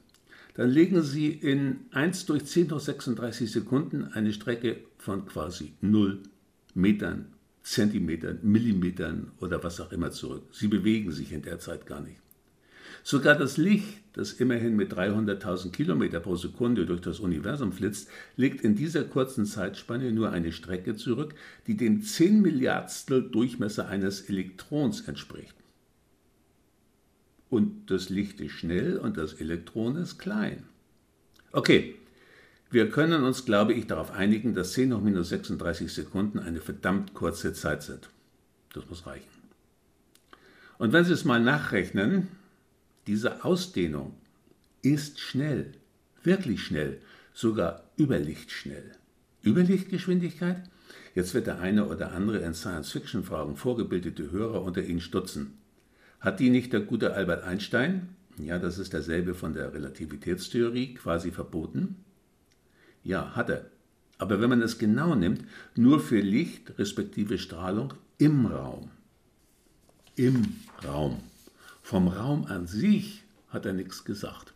dann 0.55 0.71
legen 0.71 1.03
Sie 1.03 1.29
in 1.29 1.81
1 1.91 2.25
durch 2.25 2.47
10 2.47 2.69
durch 2.69 2.85
36 2.85 3.53
Sekunden 3.53 4.05
eine 4.15 4.33
Strecke 4.33 4.79
von 4.97 5.27
quasi 5.27 5.75
0 5.83 6.23
Metern, 6.73 7.27
Zentimetern, 7.63 8.39
Millimetern 8.43 9.31
oder 9.41 9.63
was 9.63 9.79
auch 9.83 9.93
immer 9.93 10.11
zurück. 10.11 10.45
Sie 10.51 10.69
bewegen 10.69 11.13
sich 11.13 11.31
in 11.31 11.43
der 11.43 11.59
Zeit 11.59 11.85
gar 11.85 12.01
nicht. 12.01 12.17
Sogar 13.11 13.37
das 13.37 13.57
Licht, 13.57 14.03
das 14.13 14.35
immerhin 14.35 14.77
mit 14.77 14.93
300.000 14.93 15.71
Kilometer 15.71 16.21
pro 16.21 16.37
Sekunde 16.37 16.85
durch 16.85 17.01
das 17.01 17.21
Universum 17.21 17.73
flitzt, 17.73 18.11
legt 18.37 18.61
in 18.61 18.77
dieser 18.77 19.03
kurzen 19.03 19.47
Zeitspanne 19.47 20.13
nur 20.13 20.31
eine 20.31 20.53
Strecke 20.53 20.95
zurück, 20.95 21.35
die 21.67 21.75
dem 21.75 22.03
10 22.03 22.43
Milliardstel 22.43 23.23
Durchmesser 23.23 23.89
eines 23.89 24.29
Elektrons 24.29 25.09
entspricht. 25.09 25.55
Und 27.49 27.91
das 27.91 28.11
Licht 28.11 28.43
ist 28.43 28.53
schnell 28.53 28.99
und 28.99 29.17
das 29.17 29.33
Elektron 29.33 29.97
ist 29.97 30.19
klein. 30.19 30.65
Okay, 31.53 31.95
wir 32.71 32.91
können 32.91 33.25
uns, 33.25 33.47
glaube 33.47 33.73
ich, 33.73 33.87
darauf 33.87 34.11
einigen, 34.11 34.55
dass 34.55 34.75
10 34.75 34.93
hoch 34.93 35.01
minus 35.01 35.31
36 35.31 35.91
Sekunden 35.91 36.41
eine 36.41 36.61
verdammt 36.61 37.15
kurze 37.15 37.55
Zeit 37.55 37.83
sind. 37.83 38.11
Das 38.75 38.87
muss 38.91 39.07
reichen. 39.07 39.31
Und 40.77 40.93
wenn 40.93 41.07
Sie 41.07 41.15
es 41.15 41.25
mal 41.25 41.41
nachrechnen, 41.41 42.29
diese 43.09 43.45
Ausdehnung 43.45 44.15
ist 44.83 45.19
schnell, 45.19 45.73
wirklich 46.23 46.63
schnell, 46.63 47.01
sogar 47.33 47.85
überlichtschnell. 47.99 48.93
Überlichtgeschwindigkeit? 49.43 50.63
Jetzt 51.15 51.33
wird 51.33 51.47
der 51.47 51.59
eine 51.59 51.87
oder 51.87 52.13
andere 52.13 52.39
in 52.39 52.53
Science-Fiction-Fragen 52.53 53.57
vorgebildete 53.57 54.31
Hörer 54.31 54.63
unter 54.63 54.83
Ihnen 54.83 55.01
stutzen. 55.01 55.55
Hat 56.21 56.39
die 56.39 56.51
nicht 56.51 56.73
der 56.73 56.81
gute 56.81 57.15
Albert 57.15 57.45
Einstein, 57.45 58.11
ja, 58.39 58.59
das 58.59 58.79
ist 58.79 58.93
derselbe 58.93 59.35
von 59.35 59.55
der 59.55 59.73
Relativitätstheorie, 59.73 60.95
quasi 60.95 61.31
verboten? 61.31 61.97
Ja, 63.03 63.35
hat 63.35 63.49
er. 63.49 63.71
Aber 64.19 64.41
wenn 64.41 64.51
man 64.51 64.63
es 64.63 64.79
genau 64.79 65.15
nimmt, 65.15 65.45
nur 65.77 65.99
für 65.99 66.21
Licht 66.21 66.79
respektive 66.79 67.39
Strahlung 67.39 67.95
im 68.19 68.47
Raum. 68.47 68.91
Im 70.17 70.57
Raum. 70.85 71.23
Vom 71.89 72.07
Raum 72.09 72.45
an 72.45 72.67
sich 72.67 73.23
hat 73.49 73.65
er 73.65 73.73
nichts 73.73 74.05
gesagt. 74.05 74.53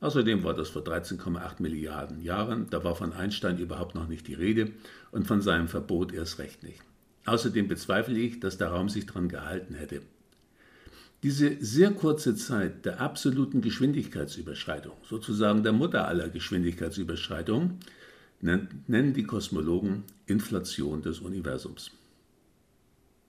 Außerdem 0.00 0.42
war 0.42 0.54
das 0.54 0.70
vor 0.70 0.82
13,8 0.82 1.62
Milliarden 1.62 2.20
Jahren, 2.20 2.66
da 2.68 2.82
war 2.82 2.96
von 2.96 3.12
Einstein 3.12 3.56
überhaupt 3.58 3.94
noch 3.94 4.08
nicht 4.08 4.26
die 4.26 4.34
Rede 4.34 4.72
und 5.12 5.28
von 5.28 5.40
seinem 5.40 5.68
Verbot 5.68 6.12
erst 6.12 6.40
recht 6.40 6.64
nicht. 6.64 6.80
Außerdem 7.26 7.68
bezweifle 7.68 8.18
ich, 8.18 8.40
dass 8.40 8.58
der 8.58 8.70
Raum 8.70 8.88
sich 8.88 9.06
daran 9.06 9.28
gehalten 9.28 9.74
hätte. 9.74 10.02
Diese 11.22 11.64
sehr 11.64 11.92
kurze 11.92 12.34
Zeit 12.34 12.84
der 12.84 13.00
absoluten 13.00 13.60
Geschwindigkeitsüberschreitung, 13.60 14.96
sozusagen 15.08 15.62
der 15.62 15.72
Mutter 15.72 16.08
aller 16.08 16.28
Geschwindigkeitsüberschreitungen, 16.28 17.78
nennen 18.40 19.12
die 19.12 19.22
Kosmologen 19.22 20.02
Inflation 20.26 21.02
des 21.02 21.20
Universums. 21.20 21.92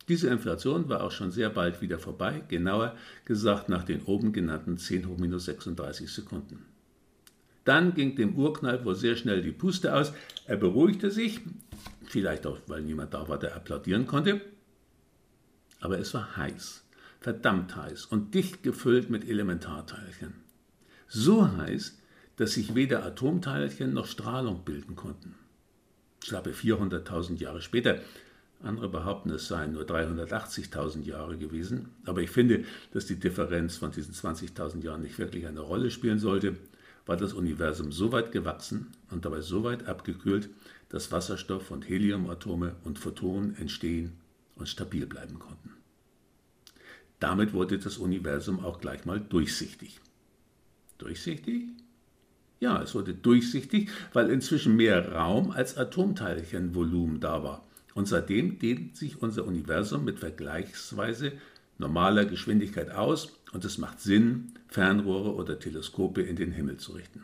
Diese 0.08 0.30
Inflation 0.30 0.90
war 0.90 1.04
auch 1.04 1.12
schon 1.12 1.32
sehr 1.32 1.50
bald 1.50 1.82
wieder 1.82 2.00
vorbei, 2.00 2.44
genauer 2.48 2.96
gesagt 3.26 3.70
nach 3.70 3.84
den 3.84 4.02
oben 4.04 4.34
genannten 4.34 4.78
10 4.78 5.08
hoch 5.08 5.18
minus 5.18 5.46
36 5.46 6.12
Sekunden. 6.12 6.66
Dann 7.64 7.94
ging 7.94 8.16
dem 8.16 8.36
Urknall 8.36 8.84
wohl 8.86 8.96
sehr 8.96 9.16
schnell 9.16 9.42
die 9.42 9.52
Puste 9.52 9.96
aus, 9.96 10.14
er 10.46 10.58
beruhigte 10.58 11.12
sich, 11.12 11.42
vielleicht 12.06 12.48
auch, 12.48 12.58
weil 12.68 12.82
niemand 12.82 13.14
da 13.14 13.28
war, 13.28 13.38
der 13.38 13.56
applaudieren 13.56 14.08
konnte, 14.08 14.42
aber 15.80 16.00
es 16.00 16.14
war 16.14 16.36
heiß, 16.36 16.84
verdammt 17.20 17.76
heiß 17.76 18.06
und 18.06 18.34
dicht 18.34 18.64
gefüllt 18.64 19.10
mit 19.10 19.30
Elementarteilchen. 19.30 20.34
So 21.08 21.58
heiß, 21.58 22.00
dass 22.38 22.54
sich 22.54 22.74
weder 22.74 23.06
Atomteilchen 23.06 23.94
noch 23.94 24.08
Strahlung 24.08 24.64
bilden 24.66 24.96
konnten. 24.96 25.36
Schlappe 26.24 26.52
400.000 26.52 27.38
Jahre 27.38 27.62
später 27.62 28.00
andere 28.64 28.90
behaupten, 28.90 29.30
es 29.32 29.48
seien 29.48 29.74
nur 29.74 29.84
380.000 29.84 31.04
Jahre 31.04 31.38
gewesen. 31.38 31.90
Aber 32.06 32.22
ich 32.22 32.30
finde, 32.30 32.64
dass 32.94 33.06
die 33.06 33.20
Differenz 33.20 33.78
von 33.78 33.92
diesen 33.92 34.14
20.000 34.14 34.84
Jahren 34.84 35.02
nicht 35.02 35.20
wirklich 35.20 35.48
eine 35.48 35.62
Rolle 35.62 35.92
spielen 35.92 36.20
sollte. 36.20 36.58
war 37.08 37.18
das 37.18 37.34
Universum 37.34 37.92
so 37.92 38.12
weit 38.12 38.32
gewachsen 38.32 38.88
und 39.10 39.26
dabei 39.26 39.42
so 39.42 39.64
weit 39.64 39.88
abgekühlt, 39.88 40.50
dass 40.90 41.12
Wasserstoff- 41.12 41.72
und 41.72 41.90
Heliumatome 41.90 42.76
und 42.84 43.00
Photonen 43.00 43.56
entstehen 43.58 44.14
und 44.56 44.70
stabil 44.70 45.08
bleiben 45.08 45.40
konnten. 45.40 45.72
Damit 47.20 47.54
wurde 47.54 47.80
das 47.80 47.98
Universum 47.98 48.64
auch 48.64 48.80
gleich 48.80 49.06
mal 49.06 49.20
durchsichtig. 49.20 50.00
Durchsichtig? 50.98 51.70
Ja, 52.60 52.82
es 52.82 52.94
wurde 52.94 53.16
durchsichtig, 53.16 53.90
weil 54.14 54.30
inzwischen 54.30 54.76
mehr 54.76 55.12
Raum 55.14 55.50
als 55.50 55.78
Atomteilchenvolumen 55.78 57.20
da 57.20 57.44
war. 57.44 57.66
Und 57.94 58.08
seitdem 58.08 58.60
dehnt 58.60 58.96
sich 58.96 59.22
unser 59.22 59.46
Universum 59.46 60.06
mit 60.06 60.20
vergleichsweise 60.20 61.34
normaler 61.78 62.26
Geschwindigkeit 62.26 62.92
aus 62.92 63.34
und 63.52 63.66
es 63.66 63.78
macht 63.78 64.00
Sinn, 64.00 64.54
Fernrohre 64.68 65.34
oder 65.34 65.60
Teleskope 65.60 66.22
in 66.22 66.36
den 66.36 66.52
Himmel 66.52 66.78
zu 66.78 66.94
richten. 66.94 67.24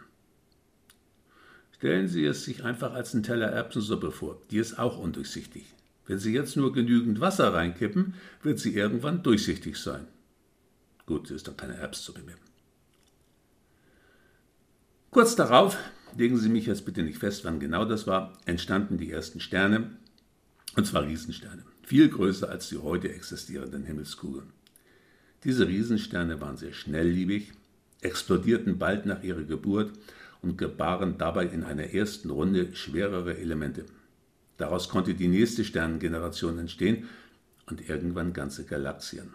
Stellen 1.77 2.07
Sie 2.07 2.25
es 2.25 2.43
sich 2.43 2.63
einfach 2.63 2.93
als 2.93 3.13
einen 3.13 3.23
Teller 3.23 3.47
Erbsensuppe 3.47 4.11
vor, 4.11 4.41
die 4.49 4.57
ist 4.57 4.79
auch 4.79 4.97
undurchsichtig. 4.97 5.63
Wenn 6.07 6.17
Sie 6.17 6.33
jetzt 6.33 6.57
nur 6.57 6.73
genügend 6.73 7.21
Wasser 7.21 7.53
reinkippen, 7.53 8.15
wird 8.41 8.59
sie 8.59 8.73
irgendwann 8.73 9.23
durchsichtig 9.23 9.77
sein. 9.77 10.07
Gut, 11.05 11.27
sie 11.27 11.35
ist 11.35 11.47
dann 11.47 11.57
keine 11.57 11.75
Erbsensuppe 11.75 12.21
mehr. 12.21 12.35
Kurz 15.11 15.35
darauf, 15.35 15.77
legen 16.17 16.37
Sie 16.37 16.49
mich 16.49 16.65
jetzt 16.65 16.85
bitte 16.85 17.03
nicht 17.03 17.19
fest, 17.19 17.45
wann 17.45 17.59
genau 17.59 17.85
das 17.85 18.07
war, 18.07 18.33
entstanden 18.45 18.97
die 18.97 19.11
ersten 19.11 19.39
Sterne, 19.39 19.91
und 20.75 20.85
zwar 20.85 21.05
Riesensterne, 21.05 21.63
viel 21.83 22.09
größer 22.09 22.49
als 22.49 22.69
die 22.69 22.77
heute 22.77 23.13
existierenden 23.13 23.83
Himmelskugeln. 23.83 24.51
Diese 25.43 25.67
Riesensterne 25.67 26.41
waren 26.41 26.57
sehr 26.57 26.73
schnellliebig, 26.73 27.53
explodierten 28.01 28.77
bald 28.77 29.05
nach 29.05 29.23
ihrer 29.23 29.43
Geburt 29.43 29.91
und 30.41 30.57
gebaren 30.57 31.17
dabei 31.17 31.45
in 31.45 31.63
einer 31.63 31.93
ersten 31.93 32.29
Runde 32.29 32.75
schwerere 32.75 33.37
Elemente. 33.37 33.85
Daraus 34.57 34.89
konnte 34.89 35.13
die 35.13 35.27
nächste 35.27 35.63
Sternengeneration 35.63 36.57
entstehen 36.57 37.07
und 37.67 37.89
irgendwann 37.89 38.33
ganze 38.33 38.65
Galaxien. 38.65 39.29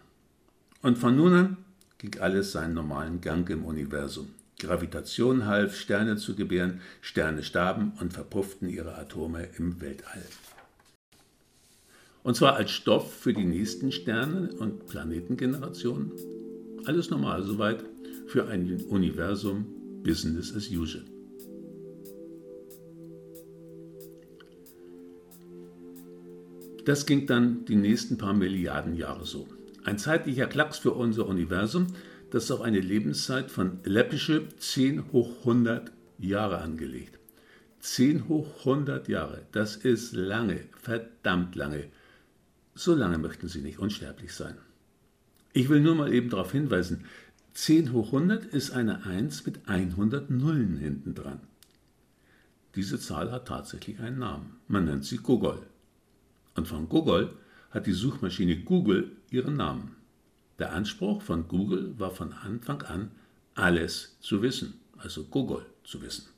Und 0.81 0.99
von 0.99 1.17
nun 1.17 1.33
an 1.35 1.57
ging 1.99 2.19
alles 2.21 2.53
seinen 2.53 2.75
normalen 2.75 3.21
Gang 3.21 3.49
im 3.51 3.65
Universum. 3.65 4.29
Gravitation 4.59 5.47
half, 5.47 5.77
Sterne 5.77 6.17
zu 6.17 6.35
gebären, 6.35 6.81
Sterne 7.01 7.43
starben 7.43 7.93
und 8.01 8.12
verpufften 8.12 8.69
ihre 8.69 8.97
Atome 8.97 9.49
im 9.59 9.81
Weltall. 9.81 10.23
Und 12.23 12.37
zwar 12.37 12.55
als 12.57 12.71
Stoff 12.71 13.12
für 13.12 13.33
die 13.33 13.45
nächsten 13.45 13.91
Sterne- 13.91 14.50
und 14.59 14.87
Planetengenerationen. 14.87 16.12
Alles 16.85 17.11
normal 17.11 17.43
soweit 17.43 17.85
für 18.26 18.47
ein 18.47 18.81
Universum 18.88 19.67
Business 20.02 20.55
as 20.55 20.71
usual. 20.71 21.05
Das 26.85 27.07
ging 27.07 27.26
dann 27.26 27.64
die 27.64 27.76
nächsten 27.76 28.19
paar 28.19 28.35
Milliarden 28.35 28.97
Jahre 28.97 29.25
so. 29.25 29.47
Ein 29.85 29.99
zeitlicher 29.99 30.47
Klacks 30.47 30.79
für 30.79 30.93
unser 30.93 31.26
Universum, 31.26 31.87
das 32.31 32.50
auf 32.50 32.61
eine 32.61 32.81
Lebenszeit 32.81 33.50
von 33.50 33.79
läppische 33.85 34.49
10 34.59 35.12
hoch 35.12 35.31
100 35.41 35.93
Jahre 36.19 36.59
angelegt. 36.59 37.19
10 37.81 38.29
hoch 38.29 38.49
100 38.61 39.09
Jahre, 39.09 39.43
das 39.52 39.76
ist 39.76 40.14
lange, 40.14 40.61
verdammt 40.81 41.55
lange. 41.55 41.85
So 42.75 42.95
lange 42.95 43.19
möchten 43.19 43.49
Sie 43.49 43.61
nicht 43.61 43.79
unsterblich 43.79 44.35
sein. 44.35 44.57
Ich 45.53 45.68
will 45.68 45.81
nur 45.81 45.94
mal 45.94 46.12
eben 46.12 46.31
darauf 46.31 46.53
hinweisen, 46.53 47.05
10 47.55 47.92
hoch 47.92 48.07
100 48.07 48.46
ist 48.46 48.70
eine 48.70 49.05
1 49.05 49.44
mit 49.44 49.68
100 49.68 50.31
Nullen 50.31 50.79
hinten 50.79 51.14
dran. 51.14 51.40
Diese 52.75 52.99
Zahl 52.99 53.31
hat 53.31 53.49
tatsächlich 53.49 54.01
einen 54.01 54.20
Namen. 54.20 54.57
Man 54.68 54.87
nennt 54.87 55.05
sie 55.05 55.18
Gogol. 55.18 55.66
Und 56.55 56.66
von 56.66 56.88
Gogol 56.88 57.37
hat 57.70 57.87
die 57.87 57.92
Suchmaschine 57.92 58.57
Google 58.62 59.12
ihren 59.31 59.57
Namen. 59.57 59.96
Der 60.59 60.73
Anspruch 60.73 61.20
von 61.20 61.49
Google 61.49 61.99
war 61.99 62.11
von 62.11 62.33
Anfang 62.33 62.81
an, 62.83 63.11
alles 63.55 64.16
zu 64.20 64.40
wissen, 64.40 64.75
also 64.96 65.25
Gogol 65.25 65.66
zu 65.85 66.01
wissen. 66.01 66.32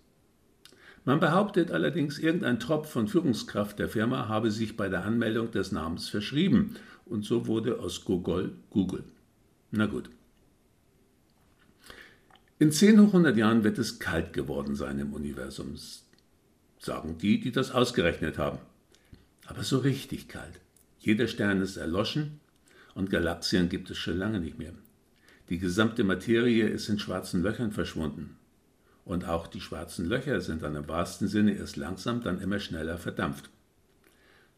Man 1.04 1.20
behauptet 1.20 1.70
allerdings, 1.70 2.18
irgendein 2.18 2.58
Tropf 2.58 2.90
von 2.90 3.08
Führungskraft 3.08 3.78
der 3.78 3.90
Firma 3.90 4.28
habe 4.28 4.50
sich 4.50 4.76
bei 4.76 4.88
der 4.88 5.04
Anmeldung 5.04 5.50
des 5.50 5.70
Namens 5.70 6.08
verschrieben 6.08 6.76
und 7.04 7.24
so 7.24 7.46
wurde 7.46 7.80
aus 7.80 8.04
Gogol 8.04 8.52
Google. 8.70 9.04
Na 9.70 9.86
gut. 9.86 10.08
In 12.58 12.72
10 12.72 13.00
hoch 13.00 13.08
100 13.08 13.36
Jahren 13.36 13.64
wird 13.64 13.78
es 13.78 13.98
kalt 13.98 14.32
geworden 14.32 14.76
sein 14.76 14.98
im 14.98 15.12
Universum, 15.12 15.74
sagen 16.78 17.18
die, 17.18 17.38
die 17.38 17.52
das 17.52 17.72
ausgerechnet 17.72 18.38
haben. 18.38 18.58
Aber 19.46 19.62
so 19.62 19.78
richtig 19.78 20.28
kalt. 20.28 20.60
Jeder 20.98 21.28
Stern 21.28 21.60
ist 21.60 21.76
erloschen 21.76 22.40
und 22.94 23.10
Galaxien 23.10 23.68
gibt 23.68 23.90
es 23.90 23.98
schon 23.98 24.16
lange 24.16 24.40
nicht 24.40 24.58
mehr. 24.58 24.72
Die 25.50 25.58
gesamte 25.58 26.04
Materie 26.04 26.66
ist 26.66 26.88
in 26.88 26.98
schwarzen 26.98 27.42
Löchern 27.42 27.72
verschwunden. 27.72 28.36
Und 29.04 29.26
auch 29.26 29.46
die 29.46 29.60
schwarzen 29.60 30.06
Löcher 30.06 30.40
sind 30.40 30.62
dann 30.62 30.76
im 30.76 30.88
wahrsten 30.88 31.28
Sinne 31.28 31.54
erst 31.54 31.76
langsam, 31.76 32.22
dann 32.22 32.40
immer 32.40 32.58
schneller 32.58 32.96
verdampft. 32.96 33.50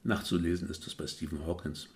Nachzulesen 0.05 0.69
ist 0.71 0.87
das 0.87 0.95
bei 0.95 1.07
Stephen 1.07 1.45
Hawkins. 1.47 1.89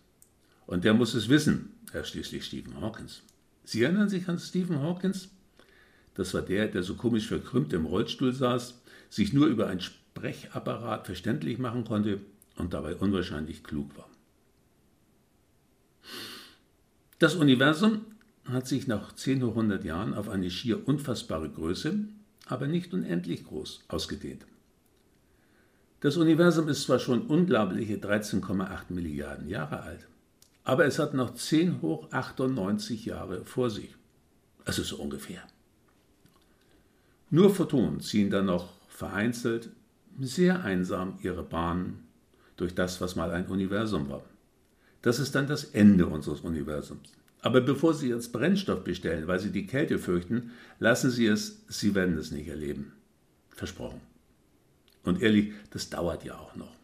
Und 0.67 0.85
der 0.85 0.95
muss 0.95 1.15
es 1.15 1.29
wissen, 1.29 1.73
er 1.93 2.05
schließlich 2.05 2.45
Stephen 2.45 2.81
Hawkins. 2.81 3.23
Sie 3.65 3.83
erinnern 3.83 4.09
sich 4.09 4.29
an 4.29 4.39
Stephen 4.39 4.81
Hawkins? 4.81 5.29
Das 6.15 6.35
war 6.35 6.43
der, 6.43 6.67
der 6.69 6.83
so 6.83 6.95
komisch 6.95 7.29
verkrümmt 7.29 7.73
im 7.73 7.87
Rollstuhl 7.87 8.33
saß, 8.33 8.81
sich 9.11 9.33
nur 9.33 9.47
über 9.47 9.69
ein 9.69 9.81
Sprechapparat 9.81 11.07
verständlich 11.07 11.59
machen 11.59 11.85
konnte 11.85 12.21
und 12.57 12.75
dabei 12.75 12.97
unwahrscheinlich 12.97 13.63
klug 13.63 13.97
war. 13.97 14.09
Das 17.19 17.35
Universum 17.35 18.07
hat 18.45 18.67
sich 18.67 18.87
nach 18.87 19.13
10 19.15 19.43
hoch 19.43 19.51
100 19.51 19.85
Jahren 19.85 20.15
auf 20.15 20.29
eine 20.29 20.51
schier 20.51 20.89
unfassbare 20.89 21.51
Größe, 21.51 21.99
aber 22.47 22.67
nicht 22.67 22.93
unendlich 22.93 23.45
groß, 23.45 23.85
ausgedehnt. 23.89 24.47
Das 26.01 26.17
Universum 26.17 26.69
ist 26.69 26.83
zwar 26.85 26.99
schon 26.99 27.27
unglaubliche 27.27 27.97
13,8 27.97 28.85
Milliarden 28.89 29.49
Jahre 29.49 29.81
alt, 29.81 30.09
aber 30.65 30.87
es 30.87 30.99
hat 30.99 31.15
noch 31.15 31.35
10 31.35 31.83
hoch 31.83 32.11
98 32.11 33.05
Jahre 33.05 33.45
vor 33.45 33.71
sich. 33.71 33.95
Also 34.65 34.83
so 34.83 34.97
ungefähr. 34.97 35.43
Nur 37.31 37.55
Photonen 37.55 38.01
ziehen 38.01 38.31
dann 38.31 38.47
noch 38.47 38.73
vereinzelt, 38.89 39.71
sehr 40.19 40.65
einsam 40.65 41.19
ihre 41.23 41.43
Bahn 41.43 42.01
durch 42.57 42.75
das, 42.75 43.01
was 43.01 43.17
mal 43.17 43.31
ein 43.31 43.47
Universum 43.47 44.09
war. 44.09 44.25
Das 45.03 45.19
ist 45.19 45.35
dann 45.35 45.47
das 45.47 45.65
Ende 45.65 46.07
unseres 46.07 46.41
Universums. 46.41 47.13
Aber 47.43 47.61
bevor 47.61 47.95
Sie 47.95 48.09
jetzt 48.09 48.33
Brennstoff 48.33 48.85
bestellen, 48.85 49.27
weil 49.27 49.41
Sie 49.41 49.51
die 49.51 49.67
Kälte 49.67 49.99
fürchten, 49.99 50.51
lassen 50.79 51.11
Sie 51.11 51.27
es, 51.27 51.63
Sie 51.69 51.95
werden 51.95 52.19
es 52.19 52.31
nicht 52.31 52.49
erleben. 52.49 52.93
Versprochen. 53.51 54.01
Und 55.05 55.23
ehrlich, 55.23 55.53
das 55.71 55.89
dauert 55.89 56.25
ja 56.25 56.37
auch 56.37 56.55
noch. 56.55 56.75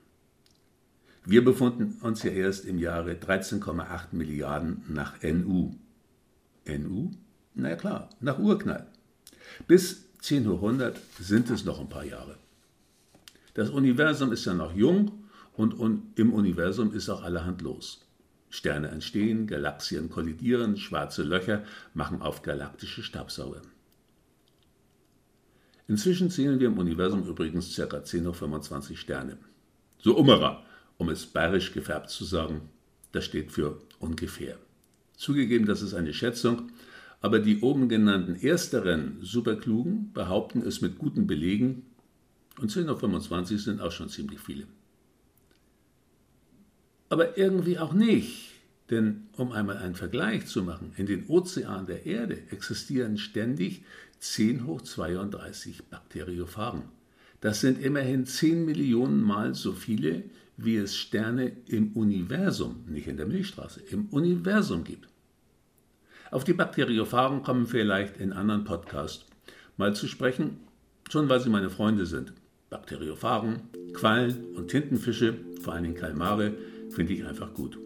Wir 1.25 1.45
befunden 1.45 1.99
uns 2.03 2.23
ja 2.23 2.31
erst 2.31 2.64
im 2.64 2.79
Jahre 2.79 3.14
13,8 3.14 4.12
Milliarden 4.12 4.85
nach 4.88 5.23
NU. 5.23 5.75
NU? 6.66 7.11
Na 7.55 7.71
ja 7.71 7.77
klar, 7.77 8.11
nach 8.21 8.38
Urknall. 8.38 8.87
Bis 9.66 10.05
10 10.21 10.49
hoch 10.49 10.62
100 10.62 10.99
sind 11.21 11.51
es 11.51 11.64
noch 11.64 11.81
ein 11.81 11.88
paar 11.88 12.05
Jahre. 12.05 12.37
Das 13.55 13.71
Universum 13.71 14.33
ist 14.33 14.45
ja 14.45 14.55
noch 14.55 14.75
jung 14.75 15.25
und 15.55 16.19
im 16.19 16.33
Universum 16.33 16.92
ist 16.92 17.09
auch 17.09 17.23
allerhand 17.23 17.62
los. 17.62 18.06
Sterne 18.50 18.88
entstehen, 18.88 19.46
Galaxien 19.46 20.09
kollidieren, 20.09 20.76
schwarze 20.76 21.22
Löcher 21.22 21.64
machen 21.94 22.22
auf 22.22 22.42
galaktische 22.42 23.02
Staubsauger. 23.02 23.62
Inzwischen 25.88 26.30
zählen 26.30 26.59
wir 26.59 26.68
im 26.68 26.78
Universum 26.78 27.26
übrigens 27.26 27.74
ca. 27.76 28.02
10 28.02 28.26
hoch 28.26 28.35
25 28.35 28.98
Sterne. 28.98 29.38
So 29.98 30.16
umera, 30.16 30.64
um 30.98 31.09
es 31.11 31.26
bayerisch 31.26 31.72
gefärbt 31.72 32.11
zu 32.11 32.24
sagen, 32.24 32.62
das 33.12 33.24
steht 33.24 33.52
für 33.52 33.78
ungefähr. 34.00 34.59
Zugegeben, 35.16 35.66
das 35.66 35.82
ist 35.82 35.94
eine 35.94 36.12
Schätzung, 36.12 36.70
aber 37.20 37.38
die 37.38 37.61
oben 37.61 37.88
genannten 37.88 38.37
ersteren 38.37 39.18
Superklugen 39.22 40.12
behaupten 40.12 40.61
es 40.62 40.80
mit 40.80 40.98
guten 40.98 41.26
Belegen 41.26 41.87
und 42.61 42.70
10 42.70 42.88
auf 42.88 43.00
25 43.00 43.62
sind 43.62 43.80
auch 43.80 43.92
schon 43.92 44.09
ziemlich 44.09 44.40
viele. 44.40 44.66
Aber 47.09 47.38
irgendwie 47.38 47.79
auch 47.79 47.92
nicht, 47.92 48.53
denn 48.90 49.29
um 49.37 49.53
einmal 49.53 49.79
einen 49.79 49.95
Vergleich 49.95 50.47
zu 50.47 50.62
machen, 50.62 50.92
in 50.97 51.07
den 51.07 51.27
Ozeanen 51.29 51.87
der 51.87 52.07
Erde 52.07 52.38
existieren 52.51 53.19
ständig 53.19 53.85
10 54.19 54.66
hoch 54.66 54.83
32 54.83 55.85
Bakteriophagen. 55.85 56.83
Das 57.40 57.61
sind 57.61 57.83
immerhin 57.83 58.27
10 58.27 58.64
Millionen 58.64 59.23
Mal 59.23 59.55
so 59.55 59.73
viele, 59.73 60.25
wie 60.57 60.77
es 60.77 60.97
Sterne 60.97 61.53
im 61.66 61.92
Universum, 61.92 62.85
nicht 62.88 63.09
in 63.09 63.16
der 63.16 63.27
Milchstraße, 63.27 63.81
im 63.90 64.07
Universum 64.07 64.85
gibt. 64.85 65.09
Auf 66.31 66.45
die 66.45 66.55
Bakteriophagen 66.55 67.42
kommen 67.42 67.66
vielleicht 67.66 68.16
in 68.16 68.33
anderen 68.33 68.64
Podcasts. 68.64 69.27
mal 69.77 69.95
zu 69.95 70.09
sprechen, 70.09 70.59
schon 71.11 71.29
weil 71.29 71.40
sie 71.40 71.51
meine 71.51 71.71
Freunde 71.71 72.07
sind. 72.07 72.33
Bakteriophagen, 72.71 73.61
Quallen 73.92 74.55
und 74.57 74.69
Tintenfische, 74.69 75.37
vor 75.61 75.75
allem 75.75 75.95
Kalmare, 75.95 76.55
finde 76.96 77.12
ich 77.12 77.24
einfach 77.24 77.52
gut. 77.52 77.78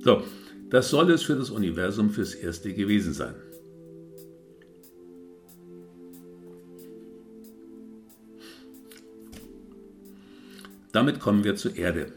So, 0.00 0.24
das 0.70 0.90
soll 0.90 1.10
es 1.12 1.22
für 1.22 1.36
das 1.36 1.50
Universum 1.50 2.10
fürs 2.10 2.34
Erste 2.34 2.74
gewesen 2.74 3.14
sein. 3.14 3.34
Damit 10.92 11.20
kommen 11.20 11.44
wir 11.44 11.56
zur 11.56 11.76
Erde. 11.76 12.12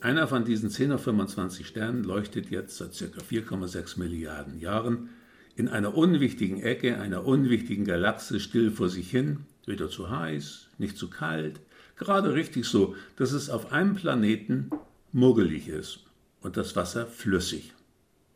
Einer 0.00 0.26
von 0.26 0.44
diesen 0.44 0.70
10 0.70 0.92
auf 0.92 1.02
25 1.02 1.66
Sternen 1.66 2.04
leuchtet 2.04 2.50
jetzt 2.50 2.78
seit 2.78 2.92
ca. 2.92 3.20
4,6 3.20 3.98
Milliarden 3.98 4.58
Jahren 4.58 5.10
in 5.56 5.68
einer 5.68 5.94
unwichtigen 5.94 6.62
Ecke 6.62 6.98
einer 6.98 7.26
unwichtigen 7.26 7.84
Galaxie 7.84 8.40
still 8.40 8.70
vor 8.70 8.88
sich 8.88 9.10
hin, 9.10 9.40
weder 9.66 9.90
zu 9.90 10.08
heiß, 10.08 10.68
nicht 10.78 10.96
zu 10.96 11.10
kalt, 11.10 11.60
gerade 12.00 12.34
richtig 12.34 12.64
so, 12.64 12.96
dass 13.16 13.30
es 13.30 13.50
auf 13.50 13.70
einem 13.70 13.94
Planeten 13.94 14.70
muggelig 15.12 15.68
ist 15.68 16.00
und 16.40 16.56
das 16.56 16.74
Wasser 16.74 17.06
flüssig. 17.06 17.72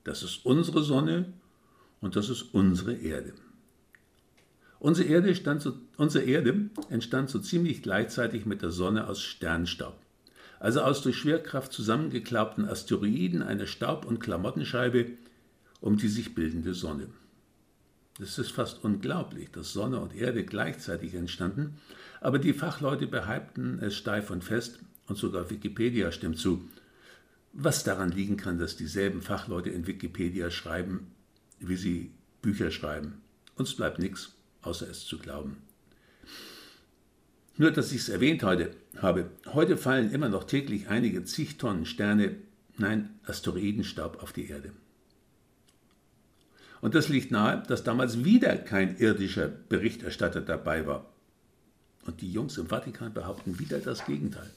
Das 0.04 0.22
ist 0.22 0.44
unsere 0.44 0.84
Sonne 0.84 1.32
und 2.00 2.14
das 2.14 2.28
ist 2.28 2.42
unsere 2.54 2.94
Erde. 2.94 3.32
Unsere 4.78 5.08
Erde, 5.08 5.60
so, 5.60 5.72
unsere 5.96 6.24
Erde, 6.24 6.68
entstand 6.90 7.30
so 7.30 7.38
ziemlich 7.38 7.82
gleichzeitig 7.82 8.44
mit 8.44 8.60
der 8.60 8.70
Sonne 8.70 9.08
aus 9.08 9.22
Sternstaub. 9.22 9.98
Also 10.60 10.82
aus 10.82 11.02
durch 11.02 11.16
Schwerkraft 11.16 11.72
zusammengeklaubten 11.72 12.68
Asteroiden 12.68 13.42
eine 13.42 13.66
Staub- 13.66 14.04
und 14.04 14.20
Klamottenscheibe 14.20 15.06
um 15.80 15.96
die 15.96 16.08
sich 16.08 16.34
bildende 16.34 16.74
Sonne. 16.74 17.08
Es 18.20 18.38
ist 18.38 18.52
fast 18.52 18.84
unglaublich, 18.84 19.50
dass 19.50 19.72
Sonne 19.72 19.98
und 19.98 20.14
Erde 20.14 20.44
gleichzeitig 20.44 21.14
entstanden, 21.14 21.78
aber 22.20 22.38
die 22.38 22.52
Fachleute 22.52 23.06
behaupten 23.06 23.80
es 23.80 23.96
steif 23.96 24.30
und 24.30 24.44
fest 24.44 24.78
und 25.08 25.18
sogar 25.18 25.50
Wikipedia 25.50 26.12
stimmt 26.12 26.38
zu. 26.38 26.68
Was 27.52 27.84
daran 27.84 28.10
liegen 28.10 28.36
kann, 28.36 28.58
dass 28.58 28.76
dieselben 28.76 29.20
Fachleute 29.20 29.70
in 29.70 29.86
Wikipedia 29.86 30.50
schreiben, 30.50 31.08
wie 31.58 31.76
sie 31.76 32.12
Bücher 32.40 32.70
schreiben. 32.70 33.22
Uns 33.56 33.74
bleibt 33.74 33.98
nichts 33.98 34.32
außer 34.62 34.88
es 34.88 35.04
zu 35.04 35.18
glauben. 35.18 35.58
Nur, 37.56 37.70
dass 37.70 37.92
ich 37.92 38.00
es 38.00 38.08
erwähnt 38.08 38.42
heute, 38.42 38.74
habe, 38.98 39.30
heute 39.46 39.76
fallen 39.76 40.10
immer 40.10 40.28
noch 40.28 40.44
täglich 40.44 40.88
einige 40.88 41.24
zig 41.24 41.56
Tonnen 41.56 41.86
Sterne, 41.86 42.36
nein, 42.78 43.18
Asteroidenstaub 43.24 44.22
auf 44.22 44.32
die 44.32 44.48
Erde. 44.48 44.72
Und 46.84 46.94
das 46.94 47.08
liegt 47.08 47.30
nahe, 47.30 47.62
dass 47.66 47.82
damals 47.82 48.26
wieder 48.26 48.58
kein 48.58 48.98
irdischer 48.98 49.48
Berichterstatter 49.48 50.42
dabei 50.42 50.86
war. 50.86 51.06
Und 52.04 52.20
die 52.20 52.30
Jungs 52.30 52.58
im 52.58 52.66
Vatikan 52.66 53.14
behaupten 53.14 53.58
wieder 53.58 53.78
das 53.78 54.04
Gegenteil. 54.04 54.50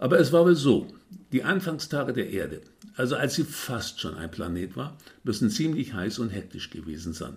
Aber 0.00 0.18
es 0.18 0.32
war 0.32 0.44
wohl 0.44 0.56
so, 0.56 0.88
die 1.30 1.44
Anfangstage 1.44 2.12
der 2.12 2.30
Erde, 2.30 2.60
also 2.96 3.14
als 3.14 3.34
sie 3.34 3.44
fast 3.44 4.00
schon 4.00 4.16
ein 4.16 4.32
Planet 4.32 4.76
war, 4.76 4.98
müssen 5.22 5.48
ziemlich 5.48 5.94
heiß 5.94 6.18
und 6.18 6.30
hektisch 6.30 6.70
gewesen 6.70 7.12
sein. 7.12 7.36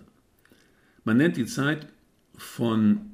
Man 1.04 1.18
nennt 1.18 1.36
die 1.36 1.46
Zeit 1.46 1.86
von 2.36 3.12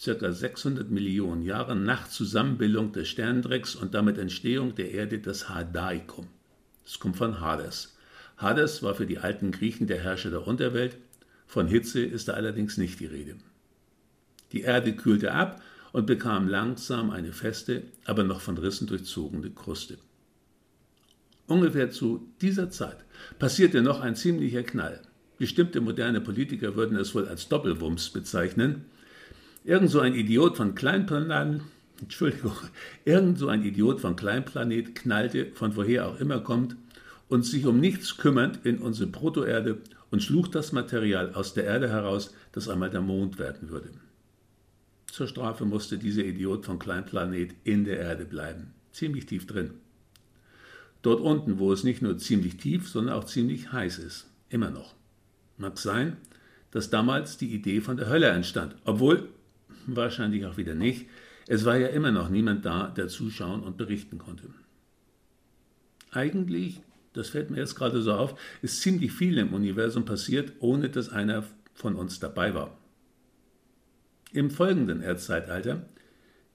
ca. 0.00 0.30
600 0.30 0.92
Millionen 0.92 1.42
Jahren 1.42 1.82
nach 1.82 2.06
Zusammenbildung 2.06 2.92
des 2.92 3.08
Sternendrecks 3.08 3.74
und 3.74 3.94
damit 3.94 4.18
Entstehung 4.18 4.76
der 4.76 4.92
Erde 4.92 5.18
das 5.18 5.48
Hadaikum. 5.48 6.28
Das 6.84 7.00
kommt 7.00 7.16
von 7.16 7.40
Hades. 7.40 7.93
Hades 8.36 8.82
war 8.82 8.94
für 8.94 9.06
die 9.06 9.18
alten 9.18 9.52
Griechen 9.52 9.86
der 9.86 10.00
Herrscher 10.00 10.30
der 10.30 10.46
Unterwelt, 10.46 10.96
von 11.46 11.68
Hitze 11.68 12.00
ist 12.00 12.28
da 12.28 12.32
allerdings 12.32 12.78
nicht 12.78 13.00
die 13.00 13.06
Rede. 13.06 13.36
Die 14.52 14.62
Erde 14.62 14.94
kühlte 14.94 15.32
ab 15.32 15.62
und 15.92 16.06
bekam 16.06 16.48
langsam 16.48 17.10
eine 17.10 17.32
feste, 17.32 17.82
aber 18.04 18.24
noch 18.24 18.40
von 18.40 18.58
Rissen 18.58 18.86
durchzogene 18.86 19.50
Kruste. 19.50 19.98
Ungefähr 21.46 21.90
zu 21.90 22.26
dieser 22.40 22.70
Zeit 22.70 22.96
passierte 23.38 23.82
noch 23.82 24.00
ein 24.00 24.16
ziemlicher 24.16 24.62
Knall. 24.62 25.02
Bestimmte 25.38 25.80
moderne 25.80 26.20
Politiker 26.20 26.74
würden 26.74 26.96
es 26.96 27.14
wohl 27.14 27.28
als 27.28 27.48
Doppelwumms 27.48 28.10
bezeichnen. 28.10 28.86
Irgend 29.64 29.90
so 29.90 30.00
ein 30.00 30.14
Idiot 30.14 30.56
von 30.56 30.74
Kleinplanet, 30.74 31.60
Entschuldigung, 32.00 32.56
irgend 33.04 33.38
so 33.38 33.48
ein 33.48 33.62
Idiot 33.62 34.00
von 34.00 34.16
Kleinplanet 34.16 34.94
knallte, 34.94 35.52
von 35.54 35.76
woher 35.76 36.08
auch 36.08 36.18
immer 36.18 36.40
kommt, 36.40 36.76
und 37.28 37.44
sich 37.44 37.66
um 37.66 37.80
nichts 37.80 38.16
kümmernd 38.16 38.64
in 38.64 38.78
unsere 38.78 39.10
Protoerde 39.10 39.78
und 40.10 40.22
schlug 40.22 40.52
das 40.52 40.72
Material 40.72 41.34
aus 41.34 41.54
der 41.54 41.64
Erde 41.64 41.88
heraus, 41.88 42.34
das 42.52 42.68
einmal 42.68 42.90
der 42.90 43.00
Mond 43.00 43.38
werden 43.38 43.70
würde. 43.70 43.90
Zur 45.06 45.28
Strafe 45.28 45.64
musste 45.64 45.98
dieser 45.98 46.24
Idiot 46.24 46.66
von 46.66 46.78
Kleinplanet 46.78 47.54
in 47.64 47.84
der 47.84 47.98
Erde 47.98 48.24
bleiben, 48.24 48.74
ziemlich 48.92 49.26
tief 49.26 49.46
drin. 49.46 49.74
Dort 51.02 51.20
unten, 51.20 51.58
wo 51.58 51.72
es 51.72 51.84
nicht 51.84 52.02
nur 52.02 52.18
ziemlich 52.18 52.56
tief, 52.56 52.88
sondern 52.88 53.14
auch 53.14 53.24
ziemlich 53.24 53.72
heiß 53.72 53.98
ist, 53.98 54.26
immer 54.48 54.70
noch. 54.70 54.94
Mag 55.58 55.78
sein, 55.78 56.16
dass 56.70 56.90
damals 56.90 57.36
die 57.36 57.54
Idee 57.54 57.80
von 57.80 57.96
der 57.96 58.08
Hölle 58.08 58.28
entstand, 58.28 58.74
obwohl 58.84 59.28
wahrscheinlich 59.86 60.46
auch 60.46 60.56
wieder 60.56 60.74
nicht. 60.74 61.06
Es 61.46 61.64
war 61.64 61.76
ja 61.76 61.88
immer 61.88 62.10
noch 62.10 62.28
niemand 62.28 62.64
da, 62.64 62.88
der 62.88 63.08
zuschauen 63.08 63.62
und 63.62 63.76
berichten 63.76 64.18
konnte. 64.18 64.48
Eigentlich, 66.10 66.80
das 67.14 67.30
fällt 67.30 67.50
mir 67.50 67.58
jetzt 67.58 67.76
gerade 67.76 68.02
so 68.02 68.12
auf, 68.12 68.38
ist 68.60 68.82
ziemlich 68.82 69.12
viel 69.12 69.38
im 69.38 69.54
Universum 69.54 70.04
passiert, 70.04 70.52
ohne 70.60 70.90
dass 70.90 71.08
einer 71.08 71.44
von 71.72 71.94
uns 71.94 72.20
dabei 72.20 72.54
war. 72.54 72.76
Im 74.32 74.50
folgenden 74.50 75.00
Erdzeitalter, 75.00 75.86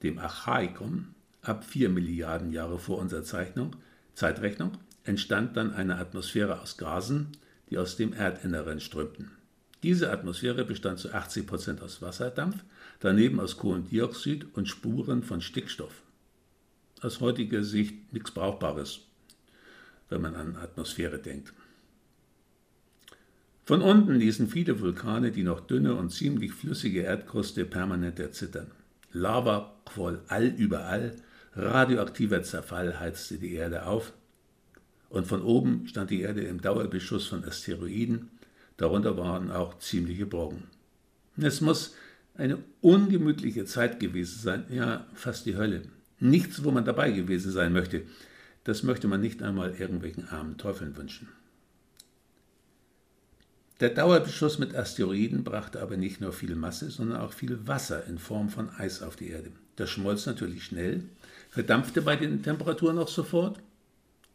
dem 0.02 0.18
Archaikum, 0.18 1.14
ab 1.42 1.64
4 1.64 1.88
Milliarden 1.88 2.52
Jahre 2.52 2.78
vor 2.78 2.98
unserer 2.98 3.22
Zeichnung, 3.22 3.76
Zeitrechnung, 4.14 4.72
entstand 5.04 5.56
dann 5.56 5.72
eine 5.72 5.96
Atmosphäre 5.96 6.60
aus 6.60 6.76
Gasen, 6.76 7.28
die 7.70 7.78
aus 7.78 7.96
dem 7.96 8.12
Erdinneren 8.12 8.80
strömten. 8.80 9.30
Diese 9.82 10.10
Atmosphäre 10.12 10.66
bestand 10.66 10.98
zu 10.98 11.10
80 11.10 11.46
Prozent 11.46 11.80
aus 11.80 12.02
Wasserdampf, 12.02 12.62
daneben 12.98 13.40
aus 13.40 13.56
Kohlendioxid 13.56 14.46
und 14.52 14.68
Spuren 14.68 15.22
von 15.22 15.40
Stickstoff. 15.40 16.02
Aus 17.00 17.20
heutiger 17.20 17.64
Sicht 17.64 18.12
nichts 18.12 18.30
Brauchbares, 18.30 19.06
wenn 20.10 20.20
man 20.20 20.34
an 20.34 20.56
Atmosphäre 20.56 21.18
denkt. 21.18 21.52
Von 23.64 23.82
unten 23.82 24.14
ließen 24.14 24.48
viele 24.48 24.80
Vulkane 24.80 25.30
die 25.30 25.44
noch 25.44 25.60
dünne 25.60 25.94
und 25.94 26.10
ziemlich 26.10 26.52
flüssige 26.52 27.02
Erdkruste 27.02 27.64
permanent 27.64 28.18
erzittern. 28.18 28.70
Lava 29.12 29.74
quoll 29.84 30.20
allüberall, 30.28 31.14
radioaktiver 31.54 32.42
Zerfall 32.42 32.98
heizte 33.00 33.38
die 33.38 33.54
Erde 33.54 33.86
auf, 33.86 34.12
und 35.08 35.26
von 35.26 35.42
oben 35.42 35.88
stand 35.88 36.10
die 36.10 36.20
Erde 36.20 36.42
im 36.42 36.60
Dauerbeschuss 36.60 37.26
von 37.26 37.44
Asteroiden, 37.44 38.30
darunter 38.76 39.16
waren 39.16 39.50
auch 39.50 39.78
ziemliche 39.78 40.26
Brocken. 40.26 40.64
Es 41.36 41.60
muss 41.60 41.94
eine 42.34 42.58
ungemütliche 42.80 43.64
Zeit 43.64 44.00
gewesen 44.00 44.40
sein, 44.40 44.64
ja 44.70 45.06
fast 45.14 45.46
die 45.46 45.56
Hölle. 45.56 45.82
Nichts, 46.20 46.64
wo 46.64 46.70
man 46.70 46.84
dabei 46.84 47.10
gewesen 47.10 47.50
sein 47.50 47.72
möchte. 47.72 48.02
Das 48.64 48.82
möchte 48.82 49.08
man 49.08 49.20
nicht 49.20 49.42
einmal 49.42 49.74
irgendwelchen 49.74 50.28
armen 50.28 50.58
Teufeln 50.58 50.96
wünschen. 50.96 51.28
Der 53.80 53.88
Dauerbeschuss 53.88 54.58
mit 54.58 54.74
Asteroiden 54.74 55.42
brachte 55.42 55.80
aber 55.80 55.96
nicht 55.96 56.20
nur 56.20 56.34
viel 56.34 56.54
Masse, 56.54 56.90
sondern 56.90 57.20
auch 57.20 57.32
viel 57.32 57.66
Wasser 57.66 58.06
in 58.06 58.18
Form 58.18 58.50
von 58.50 58.68
Eis 58.68 59.02
auf 59.02 59.16
die 59.16 59.28
Erde. 59.28 59.52
Das 59.76 59.88
schmolz 59.88 60.26
natürlich 60.26 60.64
schnell, 60.64 61.04
verdampfte 61.48 62.02
bei 62.02 62.16
den 62.16 62.42
Temperaturen 62.42 62.98
auch 62.98 63.08
sofort 63.08 63.60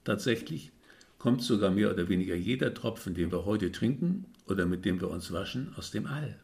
Tatsächlich 0.06 0.72
kommt 1.18 1.42
sogar 1.42 1.72
mehr 1.72 1.92
oder 1.92 2.08
weniger 2.08 2.36
jeder 2.36 2.74
Tropfen, 2.74 3.16
den 3.16 3.32
wir 3.32 3.44
heute 3.46 3.72
trinken 3.72 4.26
oder 4.48 4.66
mit 4.66 4.86
dem 4.86 5.02
wir 5.02 5.10
uns 5.10 5.34
waschen, 5.34 5.74
aus 5.76 5.92
dem 5.92 6.06
All. 6.06 6.40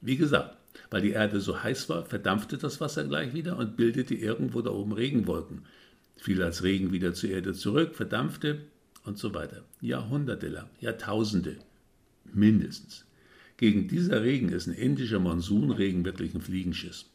Wie 0.00 0.16
gesagt, 0.16 0.56
weil 0.90 1.02
die 1.02 1.10
Erde 1.10 1.40
so 1.40 1.62
heiß 1.62 1.90
war, 1.90 2.06
verdampfte 2.06 2.56
das 2.56 2.80
Wasser 2.80 3.04
gleich 3.04 3.34
wieder 3.34 3.58
und 3.58 3.76
bildete 3.76 4.14
irgendwo 4.14 4.62
da 4.62 4.70
oben 4.70 4.92
Regenwolken, 4.92 5.66
fiel 6.16 6.42
als 6.42 6.62
Regen 6.62 6.92
wieder 6.92 7.14
zur 7.14 7.30
Erde 7.30 7.52
zurück, 7.52 7.94
verdampfte 7.94 8.62
und 9.04 9.18
so 9.18 9.34
weiter. 9.34 9.64
Jahrhunderte 9.80 10.48
lang, 10.48 10.68
Jahrtausende, 10.80 11.56
mindestens. 12.32 13.04
Gegen 13.56 13.88
dieser 13.88 14.22
Regen 14.22 14.48
ist 14.48 14.66
ein 14.66 14.74
indischer 14.74 15.20
Monsunregen 15.20 16.04
wirklich 16.04 16.34
ein 16.34 16.40
Fliegenschiss. 16.40 17.06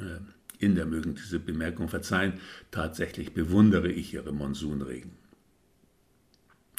Ähm, 0.00 0.28
Inder 0.58 0.86
mögen 0.86 1.14
diese 1.14 1.38
Bemerkung 1.38 1.88
verzeihen, 1.88 2.34
tatsächlich 2.70 3.32
bewundere 3.32 3.90
ich 3.90 4.12
ihre 4.12 4.32
Monsunregen. 4.32 5.12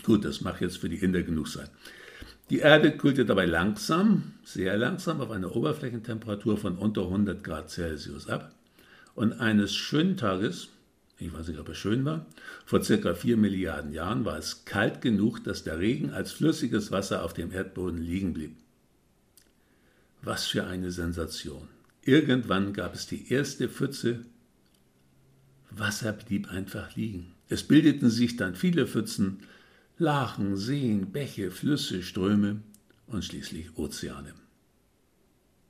Gut, 0.04 0.26
das 0.26 0.42
mag 0.42 0.62
jetzt 0.62 0.78
für 0.78 0.90
die 0.90 0.98
Inder 0.98 1.24
genug 1.24 1.48
sein. 1.48 1.70
Die 2.50 2.60
Erde 2.60 2.98
kühlte 2.98 3.26
dabei 3.26 3.46
langsam, 3.46 4.34
sehr 4.44 4.76
langsam 4.78 5.22
auf 5.22 5.30
eine 5.30 5.50
Oberflächentemperatur 5.50 6.58
von 6.58 6.78
unter 6.78 7.04
100 7.04 7.44
Grad 7.44 7.70
Celsius 7.70 8.28
ab 8.28 8.56
und 9.14 9.34
eines 9.34 9.76
schönen 9.76 10.18
Tages 10.18 10.70
Ich 11.20 11.34
weiß 11.34 11.50
nicht, 11.50 11.60
ob 11.60 11.68
es 11.68 11.78
schön 11.78 12.06
war. 12.06 12.26
Vor 12.66 12.82
circa 12.82 13.14
vier 13.14 13.36
Milliarden 13.36 13.92
Jahren 13.92 14.24
war 14.24 14.38
es 14.38 14.64
kalt 14.64 15.02
genug, 15.02 15.44
dass 15.44 15.64
der 15.64 15.78
Regen 15.78 16.12
als 16.12 16.32
flüssiges 16.32 16.92
Wasser 16.92 17.24
auf 17.24 17.34
dem 17.34 17.52
Erdboden 17.52 18.02
liegen 18.02 18.34
blieb. 18.34 18.56
Was 20.22 20.48
für 20.48 20.66
eine 20.66 20.92
Sensation. 20.92 21.68
Irgendwann 22.04 22.74
gab 22.74 22.96
es 22.96 23.06
die 23.08 23.32
erste 23.32 23.68
Pfütze. 23.68 24.22
Wasser 25.70 26.14
blieb 26.14 26.50
einfach 26.50 26.96
liegen. 26.96 27.34
Es 27.50 27.64
bildeten 27.64 28.10
sich 28.10 28.38
dann 28.38 28.56
viele 28.56 28.88
Pfützen, 28.88 29.40
Lachen, 29.98 30.56
Seen, 30.56 31.12
Bäche, 31.12 31.52
Flüsse, 31.52 32.02
Ströme 32.02 32.62
und 33.08 33.26
schließlich 33.26 33.78
Ozeane. 33.78 34.34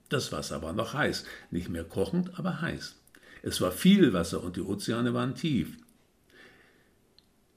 Das 0.10 0.32
Wasser 0.32 0.62
war 0.62 0.74
noch 0.74 0.94
heiß, 0.94 1.26
nicht 1.50 1.70
mehr 1.70 1.84
kochend, 1.84 2.38
aber 2.38 2.62
heiß. 2.62 2.99
Es 3.42 3.62
war 3.62 3.72
viel 3.72 4.14
Wasser 4.14 4.44
und 4.44 4.56
die 4.56 4.62
Ozeane 4.62 5.14
waren 5.14 5.36
tief. 5.36 5.78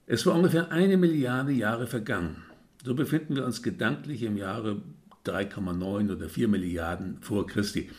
Es 0.05 0.25
war 0.25 0.35
ungefähr 0.35 0.71
eine 0.71 0.97
Milliarde 0.97 1.51
Jahre 1.51 1.87
vergangen. 1.87 2.43
So 2.83 2.93
befinden 2.95 3.35
wir 3.35 3.45
uns 3.45 3.63
gedanklich 3.63 4.23
im 4.23 4.37
Jahre 4.37 4.81
3,9 5.25 6.11
oder 6.11 6.29
4 6.29 6.47
Milliarden 6.47 7.17
vor 7.21 7.47
Christi. 7.47 7.89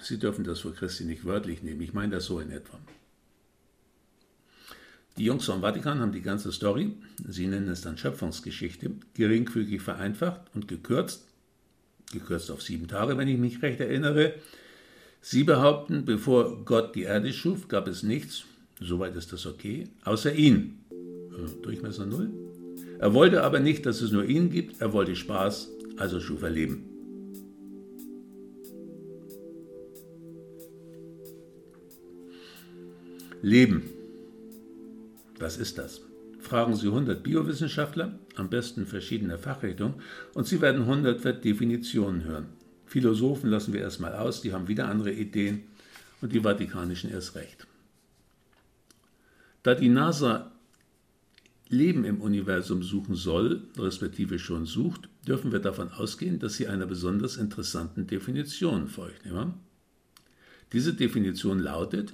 Sie 0.00 0.18
dürfen 0.18 0.44
das 0.44 0.60
vor 0.60 0.74
Christi 0.74 1.04
nicht 1.04 1.24
wörtlich 1.24 1.62
nehmen, 1.62 1.80
ich 1.80 1.94
meine 1.94 2.16
das 2.16 2.26
so 2.26 2.40
in 2.40 2.50
etwa. 2.50 2.78
Die 5.16 5.24
Jungs 5.24 5.46
vom 5.46 5.62
Vatikan 5.62 6.00
haben 6.00 6.12
die 6.12 6.20
ganze 6.20 6.52
Story, 6.52 6.92
sie 7.26 7.46
nennen 7.46 7.68
es 7.68 7.80
dann 7.80 7.96
Schöpfungsgeschichte, 7.96 8.90
geringfügig 9.14 9.80
vereinfacht 9.80 10.42
und 10.54 10.68
gekürzt, 10.68 11.26
gekürzt 12.12 12.50
auf 12.50 12.60
sieben 12.60 12.86
Tage, 12.86 13.16
wenn 13.16 13.28
ich 13.28 13.38
mich 13.38 13.62
recht 13.62 13.80
erinnere, 13.80 14.34
Sie 15.28 15.42
behaupten, 15.42 16.04
bevor 16.04 16.64
Gott 16.64 16.94
die 16.94 17.02
Erde 17.02 17.32
schuf, 17.32 17.66
gab 17.66 17.88
es 17.88 18.04
nichts, 18.04 18.44
soweit 18.78 19.16
ist 19.16 19.32
das 19.32 19.44
okay, 19.44 19.88
außer 20.04 20.32
ihn. 20.32 20.84
Äh, 20.92 21.62
Durchmesser 21.62 22.06
null. 22.06 22.30
Er 23.00 23.12
wollte 23.12 23.42
aber 23.42 23.58
nicht, 23.58 23.86
dass 23.86 24.02
es 24.02 24.12
nur 24.12 24.24
ihn 24.24 24.50
gibt, 24.50 24.80
er 24.80 24.92
wollte 24.92 25.16
Spaß, 25.16 25.68
also 25.96 26.20
schuf 26.20 26.42
er 26.42 26.50
Leben. 26.50 26.84
Leben. 33.42 33.82
Was 35.40 35.56
ist 35.56 35.76
das? 35.78 36.02
Fragen 36.38 36.76
Sie 36.76 36.86
100 36.86 37.24
Biowissenschaftler, 37.24 38.16
am 38.36 38.48
besten 38.48 38.86
verschiedener 38.86 39.38
Fachrichtungen, 39.38 39.94
und 40.34 40.46
Sie 40.46 40.60
werden 40.60 40.82
100 40.82 41.44
Definitionen 41.44 42.22
hören. 42.22 42.46
Philosophen 42.86 43.50
lassen 43.50 43.72
wir 43.72 43.80
erstmal 43.80 44.14
aus, 44.14 44.40
die 44.40 44.52
haben 44.52 44.68
wieder 44.68 44.88
andere 44.88 45.12
Ideen 45.12 45.64
und 46.20 46.32
die 46.32 46.40
Vatikanischen 46.40 47.10
erst 47.10 47.34
recht. 47.34 47.66
Da 49.62 49.74
die 49.74 49.88
NASA 49.88 50.52
Leben 51.68 52.04
im 52.04 52.20
Universum 52.20 52.84
suchen 52.84 53.16
soll, 53.16 53.62
respektive 53.76 54.38
schon 54.38 54.66
sucht, 54.66 55.08
dürfen 55.26 55.50
wir 55.50 55.58
davon 55.58 55.90
ausgehen, 55.90 56.38
dass 56.38 56.54
sie 56.54 56.68
einer 56.68 56.86
besonders 56.86 57.36
interessanten 57.36 58.06
Definition 58.06 58.86
folgt. 58.86 59.22
Diese 60.72 60.94
Definition 60.94 61.58
lautet, 61.58 62.12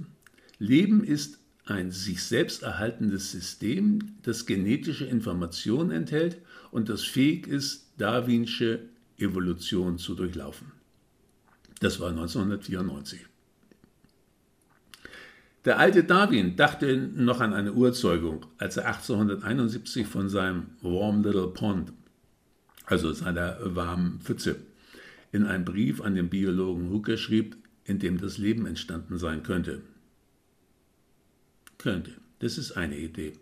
Leben 0.59 1.05
ist 1.05 1.39
ein 1.67 1.91
sich 1.91 2.23
selbst 2.23 2.63
erhaltendes 2.63 3.31
System, 3.31 4.17
das 4.23 4.47
genetische 4.47 5.05
Informationen 5.05 5.91
enthält 5.91 6.39
und 6.71 6.89
das 6.89 7.03
fähig 7.03 7.47
ist, 7.47 7.93
darwinsche 7.99 8.89
Evolution 9.23 9.99
zu 9.99 10.15
durchlaufen. 10.15 10.73
Das 11.81 11.99
war 12.01 12.11
1994. 12.11 13.27
Der 15.65 15.79
alte 15.79 16.03
Darwin 16.03 16.57
dachte 16.57 16.97
noch 16.97 17.41
an 17.41 17.55
eine 17.55 17.73
Urzeugung, 17.73 18.47
als 18.59 18.77
er 18.77 18.87
1871 18.87 20.07
von 20.07 20.29
seinem 20.29 20.67
Warm 20.81 21.23
Little 21.23 21.49
Pond, 21.49 21.93
also 22.85 23.13
seiner 23.13 23.59
warmen 23.63 24.21
Pfütze, 24.21 24.57
in 25.31 25.45
einem 25.47 25.65
Brief 25.65 26.01
an 26.01 26.17
den 26.17 26.29
Biologen 26.29 26.91
Hooker 26.91 27.17
schrieb, 27.17 27.57
in 27.85 28.01
dem 28.01 28.21
das 28.21 28.39
Leben 28.39 28.67
entstanden 28.67 29.19
sein 29.19 29.45
könnte. 29.45 29.83
Könnte, 31.79 32.13
das 32.41 32.59
ist 32.59 32.73
eine 32.73 32.99
Idee. 32.99 33.33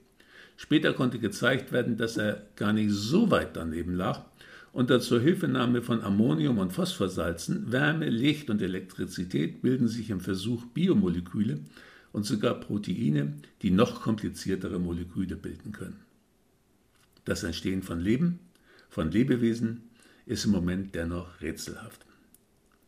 Später 0.56 0.92
konnte 0.92 1.18
gezeigt 1.18 1.72
werden, 1.72 1.96
dass 1.96 2.18
er 2.18 2.46
gar 2.56 2.74
nicht 2.74 2.90
so 2.90 3.30
weit 3.30 3.56
daneben 3.56 3.94
lag 3.94 4.24
unter 4.72 5.00
Zuhilfenahme 5.00 5.82
von 5.82 6.02
Ammonium- 6.02 6.58
und 6.58 6.72
Phosphorsalzen, 6.72 7.72
Wärme, 7.72 8.08
Licht 8.08 8.50
und 8.50 8.62
Elektrizität 8.62 9.62
bilden 9.62 9.88
sich 9.88 10.10
im 10.10 10.20
Versuch 10.20 10.64
Biomoleküle 10.66 11.60
und 12.12 12.24
sogar 12.24 12.54
Proteine, 12.54 13.34
die 13.62 13.70
noch 13.70 14.02
kompliziertere 14.02 14.78
Moleküle 14.78 15.36
bilden 15.36 15.72
können. 15.72 16.00
Das 17.24 17.42
Entstehen 17.42 17.82
von 17.82 18.00
Leben, 18.00 18.38
von 18.88 19.10
Lebewesen, 19.10 19.82
ist 20.26 20.44
im 20.44 20.52
Moment 20.52 20.94
dennoch 20.94 21.40
rätselhaft. 21.40 22.06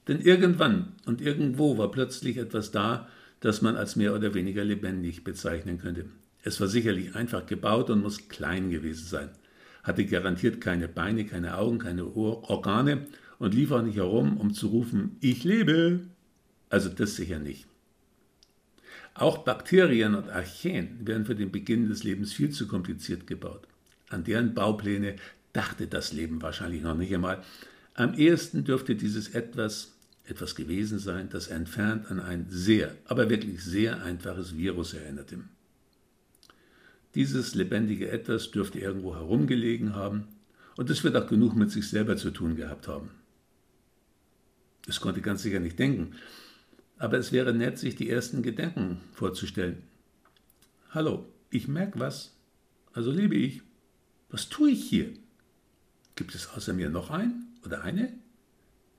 Denn 0.09 0.21
irgendwann 0.21 0.93
und 1.07 1.21
irgendwo 1.21 1.79
war 1.79 1.91
plötzlich 1.91 2.37
etwas 2.37 2.71
da, 2.71 3.09
das 3.41 3.63
man 3.63 3.77
als 3.77 3.97
mehr 3.97 4.15
oder 4.15 4.35
weniger 4.35 4.65
lebendig 4.65 5.25
bezeichnen 5.25 5.79
könnte. 5.79 6.07
Es 6.45 6.61
war 6.61 6.69
sicherlich 6.69 7.15
einfach 7.15 7.47
gebaut 7.47 7.91
und 7.91 8.03
muss 8.03 8.29
klein 8.29 8.71
gewesen 8.71 9.07
sein 9.07 9.31
hatte 9.83 10.07
garantiert 10.07 10.61
keine 10.61 10.89
Beine, 10.89 11.25
keine 11.25 11.57
Augen, 11.57 11.79
keine 11.79 12.05
Organe 12.15 13.07
und 13.39 13.55
lief 13.55 13.71
auch 13.73 13.83
nicht 13.83 13.97
herum, 13.97 14.37
um 14.37 14.55
zu 14.55 14.69
rufen, 14.69 15.17
ich 15.21 15.45
lebe. 15.45 16.01
Also 16.69 16.89
das 16.89 17.17
sicher 17.17 17.39
nicht. 17.39 17.67
Auch 19.15 19.39
Bakterien 19.39 20.15
und 20.15 20.31
Archeen 20.31 21.07
werden 21.07 21.27
für 21.27 21.35
den 21.35 21.53
Beginn 21.53 21.89
des 21.89 22.03
Lebens 22.03 22.33
viel 22.33 22.51
zu 22.51 22.67
kompliziert 22.67 23.27
gebaut. 23.27 23.67
An 24.09 24.25
deren 24.25 24.55
Baupläne 24.55 25.17
dachte 25.53 25.87
das 25.87 26.13
Leben 26.13 26.41
wahrscheinlich 26.41 26.83
noch 26.83 26.97
nicht 26.97 27.13
einmal. 27.15 27.43
Am 27.95 28.15
ehesten 28.15 28.65
dürfte 28.65 28.97
dieses 28.97 29.35
etwas 29.35 29.93
etwas 30.25 30.55
gewesen 30.55 30.99
sein, 30.99 31.29
das 31.31 31.49
entfernt 31.49 32.11
an 32.11 32.21
ein 32.21 32.47
sehr, 32.49 32.95
aber 33.07 33.29
wirklich 33.29 33.63
sehr 33.63 34.03
einfaches 34.03 34.57
Virus 34.57 34.95
erinnerte. 34.95 35.39
Dieses 37.15 37.55
lebendige 37.55 38.11
Etwas 38.11 38.51
dürfte 38.51 38.79
irgendwo 38.79 39.15
herumgelegen 39.15 39.95
haben 39.95 40.29
und 40.77 40.89
es 40.89 41.05
wird 41.05 41.17
auch 41.17 41.27
genug 41.27 41.55
mit 41.55 41.71
sich 41.71 41.89
selber 41.89 42.17
zu 42.17 42.31
tun 42.31 42.57
gehabt 42.57 42.89
haben. 42.89 43.11
Es 44.89 45.01
konnte 45.01 45.21
ganz 45.21 45.43
sicher 45.43 45.61
nicht 45.61 45.79
denken, 45.79 46.15
aber 46.99 47.19
es 47.19 47.33
wäre 47.33 47.53
nett, 47.53 47.79
sich 47.79 47.97
die 47.97 48.09
ersten 48.09 48.43
Gedanken 48.43 49.01
vorzustellen. 49.13 49.83
Hallo, 50.91 51.27
ich 51.51 51.69
merke 51.69 51.99
was, 51.99 52.35
also 52.93 53.11
lebe 53.11 53.37
ich. 53.37 53.63
Was 54.31 54.49
tue 54.49 54.71
ich 54.71 54.85
hier? 54.85 55.13
Gibt 56.17 56.35
es 56.35 56.49
außer 56.49 56.73
mir 56.73 56.89
noch 56.89 57.11
einen 57.11 57.47
oder 57.65 57.83
eine? 57.83 58.13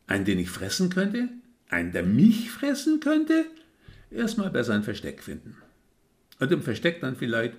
Einen, 0.06 0.26
den 0.26 0.40
ich 0.40 0.50
fressen 0.50 0.90
könnte? 0.90 1.30
Einen, 1.70 1.92
der 1.92 2.04
mich 2.04 2.52
fressen 2.52 3.00
könnte? 3.00 3.46
Erstmal 4.12 4.52
besser 4.52 4.74
ein 4.74 4.84
Versteck 4.84 5.24
finden. 5.24 5.58
Und 6.40 6.52
im 6.52 6.62
Versteck 6.62 7.02
dann 7.02 7.16
vielleicht 7.16 7.56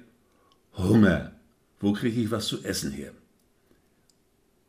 Hunger. 0.76 1.32
Wo 1.80 1.92
kriege 1.92 2.20
ich 2.20 2.30
was 2.30 2.46
zu 2.46 2.62
essen 2.64 2.92
her? 2.92 3.12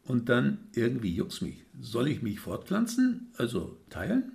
Und 0.04 0.30
dann 0.30 0.60
irgendwie 0.74 1.14
juckt's 1.14 1.42
mich. 1.42 1.64
Soll 1.82 2.08
ich 2.08 2.22
mich 2.22 2.40
fortpflanzen? 2.40 3.28
Also 3.38 3.78
teilen? 3.90 4.34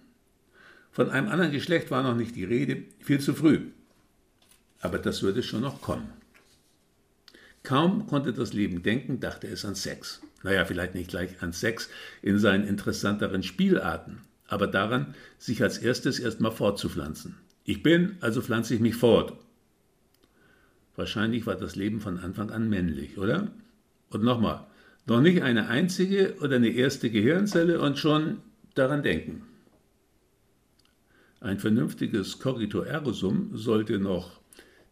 Von 0.91 1.11
einem 1.11 1.29
anderen 1.29 1.53
Geschlecht 1.53 1.91
war 1.91 2.03
noch 2.03 2.17
nicht 2.17 2.35
die 2.35 2.45
Rede, 2.45 2.85
viel 3.01 3.21
zu 3.21 3.35
früh. 3.35 3.69
Aber 4.81 4.99
das 4.99 5.23
würde 5.23 5.43
schon 5.43 5.61
noch 5.61 5.81
kommen. 5.81 6.13
Kaum 7.63 8.07
konnte 8.07 8.33
das 8.33 8.53
Leben 8.53 8.83
denken, 8.83 9.21
dachte 9.21 9.47
es 9.47 9.65
an 9.65 9.75
Sex. 9.75 10.23
Naja, 10.43 10.65
vielleicht 10.65 10.95
nicht 10.95 11.11
gleich 11.11 11.43
an 11.43 11.53
Sex 11.53 11.89
in 12.23 12.39
seinen 12.39 12.67
interessanteren 12.67 13.43
Spielarten, 13.43 14.23
aber 14.49 14.67
daran, 14.67 15.15
sich 15.39 15.63
als 15.63 15.79
erstes 15.79 16.19
erstmal 16.19 16.53
fortzupflanzen. 16.53 17.37
Ich 17.65 17.83
bin, 17.83 18.17
also 18.21 18.41
pflanze 18.41 18.75
ich 18.75 18.81
mich 18.81 18.97
fort. 18.97 19.37
Wahrscheinlich 21.01 21.47
war 21.47 21.57
das 21.57 21.77
Leben 21.77 22.03
von 22.03 22.19
Anfang 22.19 22.51
an 22.51 22.69
männlich, 22.69 23.17
oder? 23.17 23.49
Und 24.11 24.23
nochmal, 24.23 24.67
noch 25.07 25.23
nicht 25.23 25.41
eine 25.41 25.69
einzige 25.69 26.37
oder 26.43 26.57
eine 26.57 26.69
erste 26.69 27.09
Gehirnzelle 27.09 27.81
und 27.81 27.99
schon 27.99 28.43
daran 28.75 29.03
denken. 29.03 29.41
Ein 31.41 31.59
vernünftiges 31.59 32.39
Cogito 32.39 32.83
ergo 32.83 33.13
sollte 33.13 33.99
noch 33.99 34.43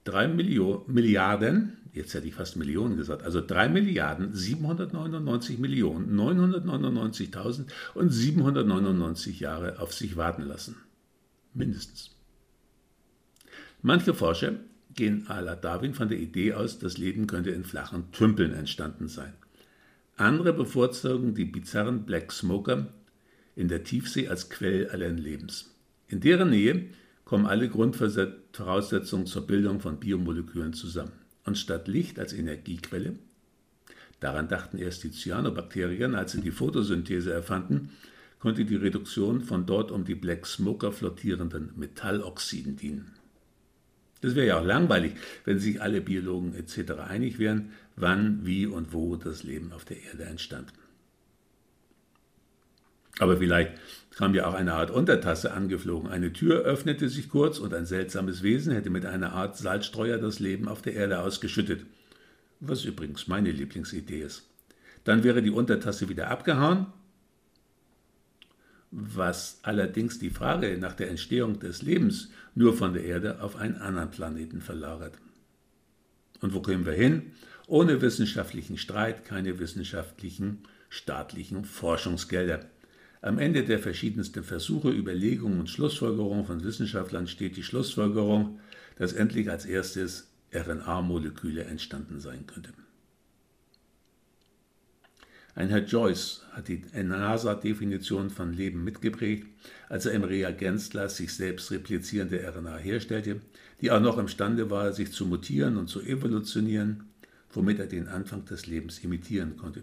3 0.05 0.29
Millio 0.29 0.83
Milliarden, 0.89 1.77
jetzt 1.93 2.15
hätte 2.15 2.27
ich 2.27 2.35
fast 2.35 2.57
Millionen 2.57 2.97
gesagt, 2.97 3.23
also 3.23 3.43
3 3.47 3.69
Milliarden 3.69 4.35
799 4.35 5.59
Millionen 5.59 6.19
999.000 6.19 7.67
und 7.93 8.09
799 8.09 9.41
Jahre 9.41 9.79
auf 9.79 9.93
sich 9.93 10.17
warten 10.17 10.45
lassen. 10.45 10.77
Mindestens. 11.53 12.17
Manche 13.83 14.15
Forscher 14.15 14.55
gehen 14.99 15.27
à 15.29 15.41
la 15.41 15.55
Darwin 15.55 15.95
von 15.95 16.09
der 16.09 16.19
Idee 16.19 16.55
aus, 16.55 16.81
das 16.81 16.99
Leben 16.99 17.29
könnte 17.29 17.51
in 17.51 17.65
flachen 17.65 18.11
Tümpeln 18.11 18.53
entstanden 18.53 19.07
sein. 19.07 19.33
Andere 20.17 20.53
bevorzugen 20.53 21.35
die 21.35 21.45
bizarren 21.45 22.05
Black 22.05 22.33
Smoker 22.33 22.89
in 23.55 23.69
der 23.69 23.85
Tiefsee 23.85 24.27
als 24.27 24.51
Quell 24.51 24.89
allen 24.91 25.17
Lebens. 25.17 25.73
In 26.09 26.21
deren 26.21 26.51
Nähe 26.51 26.87
kommen 27.25 27.47
alle 27.47 27.69
Grundvoraussetzungen 27.69 29.27
zur 29.27 29.47
Bildung 29.47 29.81
von 29.81 30.01
Biomolekülen 30.01 30.73
zusammen. 30.73 31.13
Und 31.45 31.57
statt 31.57 31.87
Licht 31.87 32.19
als 32.19 32.33
Energiequelle, 32.33 33.15
daran 34.19 34.49
dachten 34.49 34.79
erst 34.79 35.05
die 35.05 35.13
Cyanobakterien, 35.13 36.17
als 36.17 36.33
sie 36.33 36.41
die 36.41 36.51
Photosynthese 36.51 37.33
erfanden, 37.33 37.91
konnte 38.41 38.65
die 38.65 38.77
Reduktion 38.77 39.43
von 39.43 39.65
dort 39.65 39.93
um 39.93 40.05
die 40.05 40.17
Black 40.17 40.47
Smoker 40.47 40.91
flottierenden 40.91 41.71
Metalloxiden 41.77 42.77
dienen. 42.77 43.18
Das 44.21 44.35
wäre 44.35 44.47
ja 44.47 44.59
auch 44.59 44.65
langweilig, 44.65 45.13
wenn 45.45 45.59
sich 45.59 45.81
alle 45.81 46.01
Biologen 46.01 46.55
etc. 46.55 46.93
einig 47.09 47.39
wären, 47.39 47.73
wann, 47.97 48.45
wie 48.45 48.67
und 48.67 48.93
wo 48.93 49.17
das 49.17 49.43
Leben 49.45 49.73
auf 49.73 49.85
der 49.85 50.03
Erde 50.03 50.25
entstand. 50.25 50.73
Aber 53.21 53.37
vielleicht 53.37 53.73
kam 54.17 54.35
ja 54.35 54.47
auch 54.47 54.55
eine 54.55 54.75
Art 54.75 54.91
Untertasse 54.91 55.53
angeflogen. 55.53 56.11
Eine 56.11 56.33
Tür 56.33 56.63
öffnete 56.63 57.09
sich 57.09 57.29
kurz 57.29 57.59
und 57.59 57.75
ein 57.75 57.87
seltsames 57.87 58.43
Wesen 58.43 58.73
hätte 58.73 58.91
mit 58.91 59.07
einer 59.07 59.33
Art 59.33 59.57
Salzstreuer 59.57 60.19
das 60.19 60.39
Leben 60.41 60.69
auf 60.69 60.83
der 60.83 60.95
Erde 60.95 61.21
ausgeschüttet. 61.21 61.87
Was 62.61 62.85
übrigens 62.85 63.29
meine 63.29 63.53
Lieblingsidee 63.53 64.23
ist. 64.23 64.49
Dann 65.05 65.23
wäre 65.23 65.43
die 65.43 65.51
Untertasse 65.51 66.09
wieder 66.09 66.29
abgehauen 66.29 66.87
was 68.91 69.59
allerdings 69.63 70.19
die 70.19 70.31
Frage 70.31 70.79
nach 70.79 70.95
der 70.95 71.11
Entstehung 71.11 71.61
des 71.61 71.83
Lebens 71.83 72.31
nur 72.55 72.77
von 72.77 72.95
der 72.95 73.05
Erde 73.05 73.43
auf 73.43 73.57
einen 73.57 73.77
anderen 73.77 74.11
Planeten 74.11 74.61
verlagert. 74.61 75.15
Und 76.41 76.55
wo 76.55 76.61
kommen 76.61 76.87
wir 76.87 76.93
hin? 76.93 77.33
Ohne 77.67 78.01
wissenschaftlichen 78.01 78.79
Streit 78.79 79.25
keine 79.25 79.59
wissenschaftlichen 79.59 80.63
staatlichen 80.89 81.65
Forschungsgelder. 81.65 82.65
Am 83.21 83.39
Ende 83.39 83.65
der 83.65 83.79
verschiedensten 83.79 84.45
Versuche, 84.45 84.91
Überlegungen 84.91 85.61
und 85.61 85.69
Schlussfolgerungen 85.69 86.47
von 86.47 86.65
Wissenschaftlern 86.65 87.27
steht 87.27 87.57
die 87.57 87.65
Schlussfolgerung, 87.65 88.61
dass 88.97 89.13
endlich 89.13 89.51
als 89.51 89.67
erstes 89.67 90.29
RNA-Moleküle 90.55 91.65
entstanden 91.65 92.21
sein 92.21 92.47
könnten. 92.47 92.88
Ein 95.59 95.71
Herr 95.71 95.85
Joyce 95.85 96.43
hat 96.53 96.69
die 96.69 96.85
NASA-Definition 96.95 98.31
von 98.31 98.53
Leben 98.53 98.85
mitgeprägt, 98.85 99.49
als 99.89 100.07
er 100.07 100.13
im 100.13 100.23
Reagenzglas 100.23 101.17
sich 101.17 101.35
selbst 101.35 101.73
replizierende 101.73 102.49
RNA 102.49 102.77
herstellte, 102.77 103.41
die 103.81 103.91
auch 103.91 103.99
noch 103.99 104.19
imstande 104.19 104.71
war, 104.71 104.93
sich 104.93 105.11
zu 105.11 105.27
mutieren 105.27 105.77
und 105.77 105.89
zu 105.89 106.01
evolutionieren, 106.01 107.09
womit 107.51 107.81
er 107.81 107.89
den 107.89 108.07
Anfang 108.07 108.45
des 108.45 108.69
Lebens 108.69 109.01
imitieren 109.01 109.57
konnte. 109.57 109.83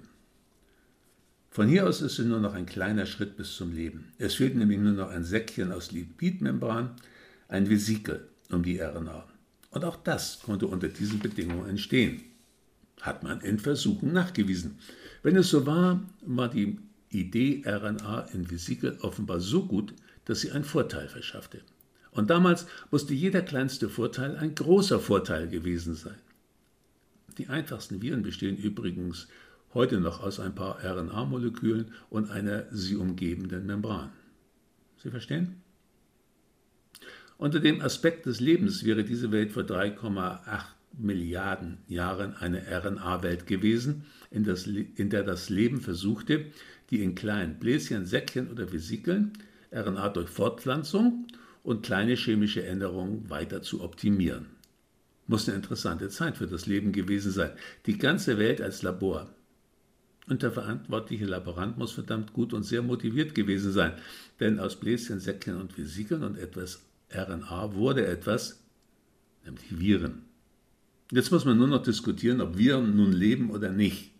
Von 1.49 1.67
hier 1.67 1.85
aus 1.85 2.01
ist 2.01 2.19
es 2.19 2.25
nur 2.25 2.39
noch 2.39 2.53
ein 2.53 2.65
kleiner 2.67 3.05
Schritt 3.05 3.35
bis 3.35 3.53
zum 3.57 3.75
Leben. 3.75 4.13
Es 4.17 4.35
fehlt 4.35 4.55
nämlich 4.55 4.79
nur 4.79 4.93
noch 4.93 5.09
ein 5.09 5.25
Säckchen 5.25 5.73
aus 5.73 5.91
Lipidmembran, 5.91 6.91
ein 7.49 7.69
Vesikel 7.69 8.29
um 8.49 8.63
die 8.63 8.79
RNA. 8.79 9.27
Und 9.71 9.83
auch 9.83 9.97
das 9.97 10.39
konnte 10.39 10.67
unter 10.67 10.87
diesen 10.87 11.19
Bedingungen 11.19 11.69
entstehen. 11.69 12.21
Hat 13.01 13.23
man 13.23 13.41
in 13.41 13.59
Versuchen 13.59 14.13
nachgewiesen. 14.13 14.79
Wenn 15.25 15.37
es 15.37 15.49
so 15.49 15.65
war, 15.65 16.03
war 16.21 16.49
die 16.49 16.77
Idee 17.09 17.63
RNA 17.65 18.27
in 18.33 18.51
Vesikel 18.51 18.99
offenbar 19.01 19.39
so 19.39 19.65
gut, 19.65 19.91
dass 20.25 20.41
sie 20.41 20.51
einen 20.51 20.63
Vorteil 20.63 21.07
verschaffte. 21.07 21.61
Und 22.11 22.29
damals 22.29 22.67
musste 22.91 23.15
jeder 23.15 23.41
kleinste 23.41 23.89
Vorteil 23.89 24.37
ein 24.37 24.53
großer 24.53 24.99
Vorteil 24.99 25.47
gewesen 25.47 25.95
sein. 25.95 26.19
Die 27.39 27.47
einfachsten 27.47 28.03
Viren 28.03 28.21
bestehen 28.21 28.55
übrigens 28.55 29.27
heute 29.73 29.99
noch 29.99 30.21
aus 30.21 30.39
ein 30.39 30.53
paar 30.53 30.83
RNA-Molekülen 30.83 31.91
und 32.11 32.29
einer 32.29 32.65
sie 32.69 32.95
umgebenden 32.95 33.65
Membran. 33.65 34.11
Sie 34.97 35.09
verstehen? 35.09 35.55
Unter 37.39 37.59
dem 37.59 37.81
Aspekt 37.81 38.27
des 38.27 38.39
Lebens 38.41 38.83
wäre 38.83 39.03
diese 39.03 39.31
Welt 39.31 39.53
vor 39.53 39.63
3,8 39.63 40.74
Milliarden 40.97 41.79
Jahren 41.87 42.35
eine 42.35 42.63
RNA-Welt 42.67 43.47
gewesen, 43.47 44.05
in, 44.31 44.43
das, 44.43 44.67
in 44.67 45.09
der 45.09 45.23
das 45.23 45.49
Leben 45.49 45.81
versuchte, 45.81 46.45
die 46.89 47.03
in 47.03 47.15
kleinen 47.15 47.59
Bläschen, 47.59 48.05
Säckchen 48.05 48.49
oder 48.49 48.71
Vesikeln 48.71 49.33
RNA 49.71 50.09
durch 50.09 50.29
Fortpflanzung 50.29 51.27
und 51.63 51.83
kleine 51.83 52.15
chemische 52.15 52.65
Änderungen 52.65 53.29
weiter 53.29 53.61
zu 53.61 53.81
optimieren. 53.81 54.47
Muss 55.27 55.47
eine 55.47 55.57
interessante 55.57 56.09
Zeit 56.09 56.37
für 56.37 56.47
das 56.47 56.67
Leben 56.67 56.91
gewesen 56.91 57.31
sein. 57.31 57.51
Die 57.87 57.97
ganze 57.97 58.37
Welt 58.37 58.61
als 58.61 58.83
Labor. 58.83 59.33
Und 60.27 60.43
der 60.43 60.51
verantwortliche 60.51 61.25
Laborant 61.25 61.77
muss 61.77 61.91
verdammt 61.91 62.33
gut 62.33 62.53
und 62.53 62.63
sehr 62.63 62.81
motiviert 62.81 63.35
gewesen 63.35 63.71
sein, 63.71 63.93
denn 64.39 64.59
aus 64.59 64.79
Bläschen, 64.79 65.19
Säckchen 65.19 65.59
und 65.59 65.77
Vesikeln 65.77 66.23
und 66.23 66.37
etwas 66.37 66.81
RNA 67.11 67.73
wurde 67.75 68.05
etwas, 68.05 68.63
nämlich 69.43 69.79
Viren. 69.79 70.24
Jetzt 71.11 71.31
muss 71.31 71.45
man 71.45 71.57
nur 71.57 71.67
noch 71.67 71.83
diskutieren, 71.83 72.41
ob 72.41 72.57
wir 72.57 72.79
nun 72.79 73.11
leben 73.11 73.51
oder 73.51 73.71
nicht. 73.71 74.11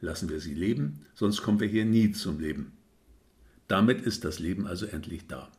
Lassen 0.00 0.28
wir 0.28 0.40
sie 0.40 0.54
leben, 0.54 1.00
sonst 1.14 1.42
kommen 1.42 1.60
wir 1.60 1.68
hier 1.68 1.84
nie 1.84 2.12
zum 2.12 2.40
Leben. 2.40 2.72
Damit 3.68 4.02
ist 4.02 4.24
das 4.24 4.38
Leben 4.38 4.66
also 4.66 4.86
endlich 4.86 5.26
da. 5.26 5.50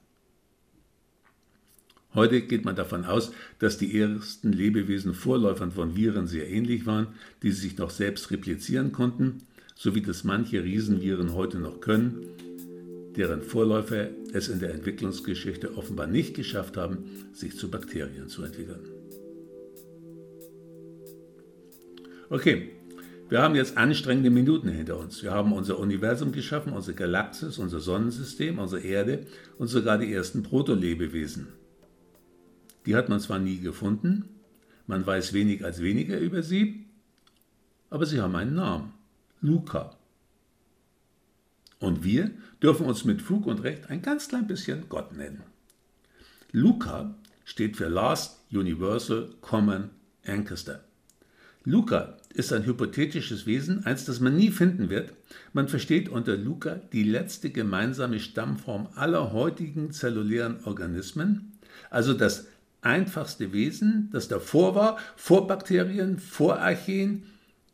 Heute 2.13 2.41
geht 2.41 2.65
man 2.65 2.75
davon 2.75 3.05
aus, 3.05 3.31
dass 3.59 3.77
die 3.77 3.97
ersten 3.97 4.51
Lebewesen 4.51 5.13
Vorläufern 5.13 5.71
von 5.71 5.95
Viren 5.95 6.25
sehr 6.27 6.49
ähnlich 6.49 6.85
waren, 6.85 7.07
die 7.43 7.51
sich 7.51 7.77
noch 7.77 7.91
selbst 7.91 8.31
replizieren 8.31 8.91
konnten, 8.91 9.43
so 9.75 9.93
wie 9.93 10.01
das 10.01 10.23
manche 10.23 10.63
Riesenviren 10.63 11.33
heute 11.33 11.59
noch 11.59 11.81
können, 11.81 12.25
deren 13.15 13.43
Vorläufer 13.43 14.09
es 14.33 14.49
in 14.49 14.59
der 14.59 14.73
Entwicklungsgeschichte 14.73 15.77
offenbar 15.77 16.07
nicht 16.07 16.33
geschafft 16.33 16.77
haben, 16.77 17.05
sich 17.31 17.55
zu 17.55 17.69
Bakterien 17.69 18.27
zu 18.27 18.43
entwickeln. 18.43 18.98
Okay, 22.31 22.69
wir 23.27 23.41
haben 23.41 23.55
jetzt 23.55 23.75
anstrengende 23.75 24.29
Minuten 24.29 24.69
hinter 24.69 24.97
uns. 24.97 25.23
Wir 25.23 25.31
haben 25.31 25.51
unser 25.51 25.79
Universum 25.79 26.31
geschaffen, 26.31 26.73
unsere 26.73 26.95
Galaxis, 26.95 27.57
unser 27.57 27.79
Sonnensystem, 27.79 28.59
unsere 28.59 28.83
Erde 28.83 29.25
und 29.57 29.67
sogar 29.67 29.97
die 29.97 30.13
ersten 30.13 30.43
Protolebewesen. 30.43 31.47
Die 32.85 32.95
hat 32.95 33.09
man 33.09 33.19
zwar 33.19 33.39
nie 33.39 33.59
gefunden, 33.59 34.25
man 34.85 35.05
weiß 35.05 35.33
wenig 35.33 35.65
als 35.65 35.81
weniger 35.81 36.19
über 36.19 36.43
sie, 36.43 36.85
aber 37.89 38.05
sie 38.05 38.21
haben 38.21 38.35
einen 38.35 38.53
Namen, 38.53 38.93
Luca. 39.41 39.97
Und 41.79 42.03
wir 42.03 42.29
dürfen 42.61 42.85
uns 42.85 43.05
mit 43.05 43.23
Fug 43.23 43.47
und 43.47 43.63
Recht 43.63 43.89
ein 43.89 44.03
ganz 44.03 44.27
klein 44.27 44.45
bisschen 44.45 44.87
Gott 44.87 45.17
nennen. 45.17 45.41
Luca 46.51 47.15
steht 47.43 47.75
für 47.75 47.87
Last 47.87 48.39
Universal 48.51 49.31
Common 49.41 49.89
Ancestor. 50.25 50.81
Luca 51.65 52.18
ist 52.33 52.53
ein 52.53 52.65
hypothetisches 52.65 53.45
Wesen, 53.45 53.85
eins, 53.85 54.05
das 54.05 54.19
man 54.19 54.35
nie 54.35 54.51
finden 54.51 54.89
wird. 54.89 55.13
Man 55.53 55.67
versteht 55.67 56.09
unter 56.09 56.37
Luca 56.37 56.79
die 56.93 57.03
letzte 57.03 57.49
gemeinsame 57.49 58.19
Stammform 58.19 58.87
aller 58.95 59.33
heutigen 59.33 59.91
zellulären 59.91 60.63
Organismen, 60.63 61.53
also 61.89 62.13
das 62.13 62.47
einfachste 62.81 63.51
Wesen, 63.51 64.09
das 64.11 64.27
davor 64.27 64.75
war, 64.75 64.97
vor 65.15 65.47
Bakterien, 65.47 66.19
vor 66.19 66.59
Archeen, 66.59 67.23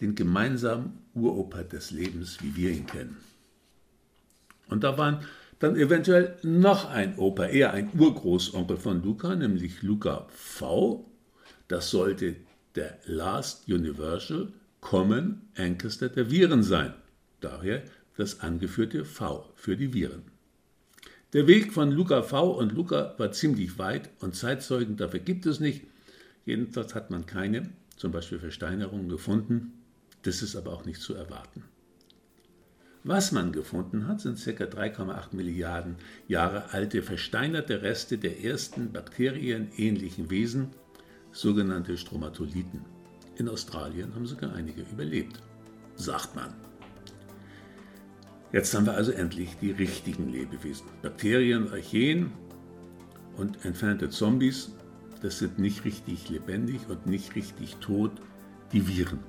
den 0.01 0.15
gemeinsamen 0.15 0.99
Uropa 1.13 1.63
des 1.63 1.91
Lebens, 1.91 2.37
wie 2.41 2.55
wir 2.55 2.71
ihn 2.71 2.85
kennen. 2.85 3.17
Und 4.67 4.83
da 4.83 4.97
waren 4.97 5.19
dann 5.59 5.75
eventuell 5.75 6.37
noch 6.43 6.89
ein 6.89 7.17
Opa, 7.17 7.45
eher 7.45 7.73
ein 7.73 7.89
Urgroßonkel 7.97 8.77
von 8.77 9.03
Luca, 9.03 9.35
nämlich 9.35 9.83
Luca 9.83 10.27
V. 10.29 11.09
Das 11.67 11.89
sollte 11.91 12.35
der 12.75 12.99
Last 13.05 13.67
Universal 13.67 14.51
Common 14.81 15.41
Ancestor 15.55 16.09
der 16.09 16.29
Viren 16.29 16.63
sein. 16.63 16.93
Daher 17.41 17.83
das 18.17 18.41
angeführte 18.41 19.05
V 19.05 19.51
für 19.55 19.75
die 19.75 19.93
Viren. 19.93 20.23
Der 21.33 21.47
Weg 21.47 21.73
von 21.73 21.91
Luca 21.91 22.21
V 22.23 22.51
und 22.51 22.71
Luca 22.71 23.13
war 23.17 23.31
ziemlich 23.31 23.77
weit 23.77 24.09
und 24.19 24.35
Zeitzeugen 24.35 24.95
dafür 24.95 25.19
gibt 25.19 25.45
es 25.45 25.59
nicht. 25.59 25.83
Jedenfalls 26.45 26.95
hat 26.95 27.09
man 27.09 27.25
keine, 27.25 27.69
zum 27.97 28.11
Beispiel 28.11 28.39
Versteinerungen, 28.39 29.09
gefunden. 29.09 29.73
Das 30.21 30.41
ist 30.41 30.55
aber 30.55 30.71
auch 30.71 30.85
nicht 30.85 31.01
zu 31.01 31.13
erwarten. 31.13 31.63
Was 33.03 33.31
man 33.31 33.51
gefunden 33.51 34.07
hat, 34.07 34.21
sind 34.21 34.43
ca. 34.43 34.63
3,8 34.63 35.35
Milliarden 35.35 35.97
Jahre 36.27 36.73
alte 36.73 37.03
versteinerte 37.03 37.81
Reste 37.81 38.17
der 38.17 38.43
ersten 38.43 38.91
bakterienähnlichen 38.91 40.29
Wesen, 40.29 40.69
sogenannte 41.35 41.97
Stromatoliten. 41.97 42.81
In 43.35 43.49
Australien 43.49 44.15
haben 44.15 44.25
sogar 44.25 44.53
einige 44.53 44.81
überlebt, 44.81 45.41
sagt 45.95 46.35
man. 46.35 46.53
Jetzt 48.53 48.73
haben 48.73 48.85
wir 48.85 48.93
also 48.93 49.11
endlich 49.11 49.57
die 49.59 49.71
richtigen 49.71 50.31
Lebewesen. 50.31 50.87
Bakterien, 51.01 51.71
Archeen 51.71 52.31
und 53.35 53.65
entfernte 53.65 54.09
Zombies, 54.09 54.71
das 55.21 55.39
sind 55.39 55.59
nicht 55.59 55.83
richtig 55.83 56.29
lebendig 56.29 56.87
und 56.87 57.05
nicht 57.05 57.35
richtig 57.35 57.75
tot, 57.77 58.11
die 58.71 58.87
Viren. 58.87 59.19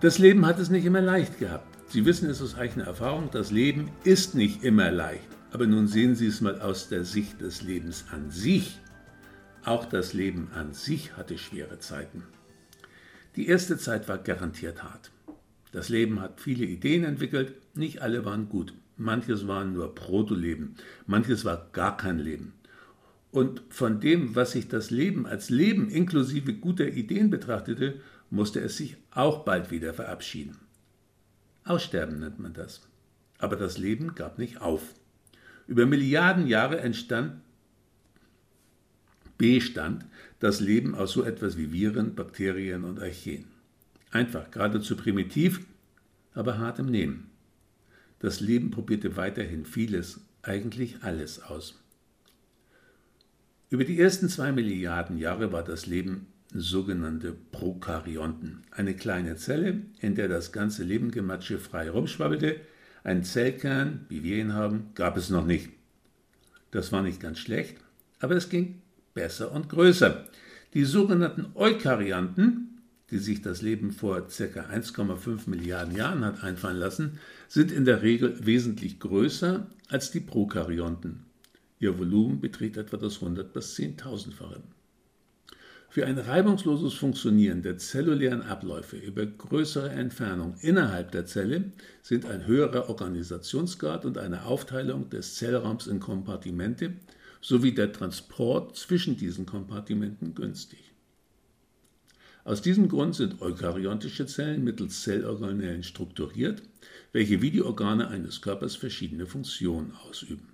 Das 0.00 0.18
Leben 0.18 0.46
hat 0.46 0.60
es 0.60 0.70
nicht 0.70 0.84
immer 0.84 1.00
leicht 1.00 1.40
gehabt. 1.40 1.66
Sie 1.88 2.04
wissen 2.04 2.30
es 2.30 2.40
aus 2.40 2.54
eigener 2.54 2.86
Erfahrung, 2.86 3.30
das 3.32 3.50
Leben 3.50 3.90
ist 4.04 4.36
nicht 4.36 4.62
immer 4.62 4.92
leicht. 4.92 5.26
Aber 5.50 5.66
nun 5.66 5.88
sehen 5.88 6.14
Sie 6.14 6.28
es 6.28 6.40
mal 6.40 6.60
aus 6.60 6.88
der 6.88 7.04
Sicht 7.04 7.40
des 7.40 7.62
Lebens 7.62 8.04
an 8.12 8.30
sich. 8.30 8.78
Auch 9.64 9.86
das 9.86 10.12
Leben 10.12 10.50
an 10.54 10.72
sich 10.72 11.16
hatte 11.16 11.36
schwere 11.36 11.80
Zeiten. 11.80 12.22
Die 13.34 13.48
erste 13.48 13.76
Zeit 13.76 14.06
war 14.08 14.18
garantiert 14.18 14.84
hart. 14.84 15.10
Das 15.72 15.88
Leben 15.88 16.20
hat 16.20 16.40
viele 16.40 16.64
Ideen 16.64 17.02
entwickelt, 17.02 17.54
nicht 17.74 18.00
alle 18.00 18.24
waren 18.24 18.48
gut. 18.48 18.74
Manches 18.96 19.48
waren 19.48 19.72
nur 19.72 19.96
Protoleben, 19.96 20.76
manches 21.06 21.44
war 21.44 21.70
gar 21.72 21.96
kein 21.96 22.20
Leben. 22.20 22.52
Und 23.32 23.62
von 23.68 24.00
dem, 24.00 24.36
was 24.36 24.52
sich 24.52 24.68
das 24.68 24.90
Leben 24.90 25.26
als 25.26 25.50
Leben 25.50 25.90
inklusive 25.90 26.54
guter 26.54 26.86
Ideen 26.86 27.30
betrachtete, 27.30 28.00
musste 28.30 28.60
es 28.60 28.76
sich 28.76 28.96
auch 29.10 29.44
bald 29.44 29.70
wieder 29.70 29.94
verabschieden. 29.94 30.58
Aussterben 31.64 32.18
nennt 32.20 32.38
man 32.38 32.54
das. 32.54 32.82
Aber 33.38 33.56
das 33.56 33.78
Leben 33.78 34.14
gab 34.14 34.38
nicht 34.38 34.60
auf. 34.60 34.94
Über 35.66 35.86
Milliarden 35.86 36.46
Jahre 36.46 36.80
entstand, 36.80 37.40
bestand 39.36 40.04
das 40.40 40.60
Leben 40.60 40.94
aus 40.94 41.12
so 41.12 41.22
etwas 41.22 41.56
wie 41.56 41.72
Viren, 41.72 42.14
Bakterien 42.14 42.84
und 42.84 43.00
Archeen. 43.00 43.44
Einfach, 44.10 44.50
geradezu 44.50 44.96
primitiv, 44.96 45.60
aber 46.34 46.58
hart 46.58 46.78
im 46.78 46.86
Nehmen. 46.86 47.30
Das 48.18 48.40
Leben 48.40 48.70
probierte 48.70 49.16
weiterhin 49.16 49.64
vieles, 49.64 50.20
eigentlich 50.42 51.02
alles 51.02 51.40
aus. 51.40 51.78
Über 53.70 53.84
die 53.84 54.00
ersten 54.00 54.28
zwei 54.28 54.50
Milliarden 54.50 55.18
Jahre 55.18 55.52
war 55.52 55.62
das 55.62 55.86
Leben 55.86 56.26
sogenannte 56.52 57.32
Prokaryonten. 57.52 58.64
Eine 58.70 58.94
kleine 58.94 59.36
Zelle, 59.36 59.82
in 60.00 60.14
der 60.14 60.28
das 60.28 60.52
ganze 60.52 60.84
Lebengematsche 60.84 61.58
frei 61.58 61.90
rumschwabbelte. 61.90 62.56
Ein 63.04 63.24
Zellkern, 63.24 64.06
wie 64.08 64.22
wir 64.22 64.38
ihn 64.38 64.54
haben, 64.54 64.90
gab 64.94 65.16
es 65.16 65.30
noch 65.30 65.46
nicht. 65.46 65.70
Das 66.70 66.92
war 66.92 67.02
nicht 67.02 67.20
ganz 67.20 67.38
schlecht, 67.38 67.76
aber 68.18 68.36
es 68.36 68.48
ging 68.48 68.82
besser 69.14 69.52
und 69.52 69.68
größer. 69.68 70.26
Die 70.74 70.84
sogenannten 70.84 71.46
Eukaryanten, 71.54 72.82
die 73.10 73.18
sich 73.18 73.40
das 73.40 73.62
Leben 73.62 73.90
vor 73.90 74.20
ca. 74.20 74.60
1,5 74.60 75.48
Milliarden 75.48 75.96
Jahren 75.96 76.24
hat 76.24 76.44
einfallen 76.44 76.76
lassen, 76.76 77.18
sind 77.48 77.72
in 77.72 77.86
der 77.86 78.02
Regel 78.02 78.44
wesentlich 78.44 79.00
größer 79.00 79.66
als 79.88 80.10
die 80.10 80.20
Prokaryonten. 80.20 81.24
Ihr 81.80 81.98
Volumen 81.98 82.40
beträgt 82.40 82.76
etwa 82.76 82.98
das 82.98 83.14
100 83.14 83.52
bis 83.52 83.76
10.000-fache. 83.76 84.60
Für 85.90 86.04
ein 86.04 86.18
reibungsloses 86.18 86.92
Funktionieren 86.92 87.62
der 87.62 87.78
zellulären 87.78 88.42
Abläufe 88.42 88.96
über 88.98 89.24
größere 89.24 89.88
Entfernung 89.88 90.54
innerhalb 90.60 91.12
der 91.12 91.24
Zelle 91.24 91.72
sind 92.02 92.26
ein 92.26 92.46
höherer 92.46 92.90
Organisationsgrad 92.90 94.04
und 94.04 94.18
eine 94.18 94.44
Aufteilung 94.44 95.08
des 95.08 95.36
Zellraums 95.36 95.86
in 95.86 95.98
Kompartimente 95.98 96.92
sowie 97.40 97.72
der 97.72 97.90
Transport 97.90 98.76
zwischen 98.76 99.16
diesen 99.16 99.46
Kompartimenten 99.46 100.34
günstig. 100.34 100.92
Aus 102.44 102.60
diesem 102.60 102.88
Grund 102.88 103.14
sind 103.14 103.40
eukaryontische 103.40 104.26
Zellen 104.26 104.64
mittels 104.64 105.02
Zellorganellen 105.02 105.82
strukturiert, 105.82 106.62
welche 107.12 107.40
wie 107.40 107.50
die 107.50 107.62
Organe 107.62 108.08
eines 108.08 108.42
Körpers 108.42 108.76
verschiedene 108.76 109.26
Funktionen 109.26 109.92
ausüben. 110.06 110.47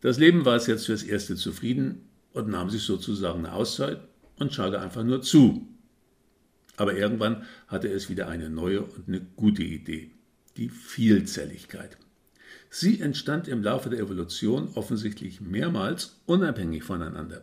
Das 0.00 0.18
Leben 0.18 0.44
war 0.44 0.56
es 0.56 0.66
jetzt 0.66 0.86
fürs 0.86 1.02
Erste 1.02 1.36
zufrieden 1.36 2.08
und 2.32 2.48
nahm 2.48 2.70
sich 2.70 2.82
sozusagen 2.82 3.40
eine 3.40 3.52
Auszeit 3.52 4.00
und 4.36 4.54
schaute 4.54 4.80
einfach 4.80 5.02
nur 5.02 5.22
zu. 5.22 5.66
Aber 6.76 6.96
irgendwann 6.96 7.42
hatte 7.66 7.88
es 7.88 8.08
wieder 8.08 8.28
eine 8.28 8.48
neue 8.48 8.82
und 8.82 9.08
eine 9.08 9.20
gute 9.34 9.64
Idee, 9.64 10.12
die 10.56 10.68
Vielzelligkeit. 10.68 11.98
Sie 12.70 13.00
entstand 13.00 13.48
im 13.48 13.60
Laufe 13.62 13.88
der 13.90 13.98
Evolution 13.98 14.68
offensichtlich 14.74 15.40
mehrmals 15.40 16.20
unabhängig 16.26 16.84
voneinander. 16.84 17.42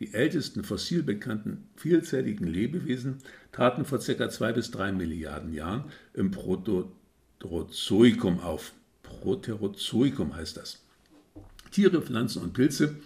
Die 0.00 0.12
ältesten 0.14 0.64
fossil 0.64 1.04
bekannten 1.04 1.68
vielzelligen 1.76 2.48
Lebewesen 2.48 3.18
traten 3.52 3.84
vor 3.84 3.98
ca. 3.98 4.30
2 4.30 4.52
bis 4.52 4.70
3 4.70 4.92
Milliarden 4.92 5.52
Jahren 5.52 5.84
im 6.14 6.30
Proterozoikum 6.30 8.40
auf. 8.40 8.72
Proterozoikum 9.02 10.34
heißt 10.34 10.56
das. 10.56 10.87
Tiere, 11.70 12.02
Pflanzen 12.02 12.42
und 12.42 12.52
Pilze 12.52 12.96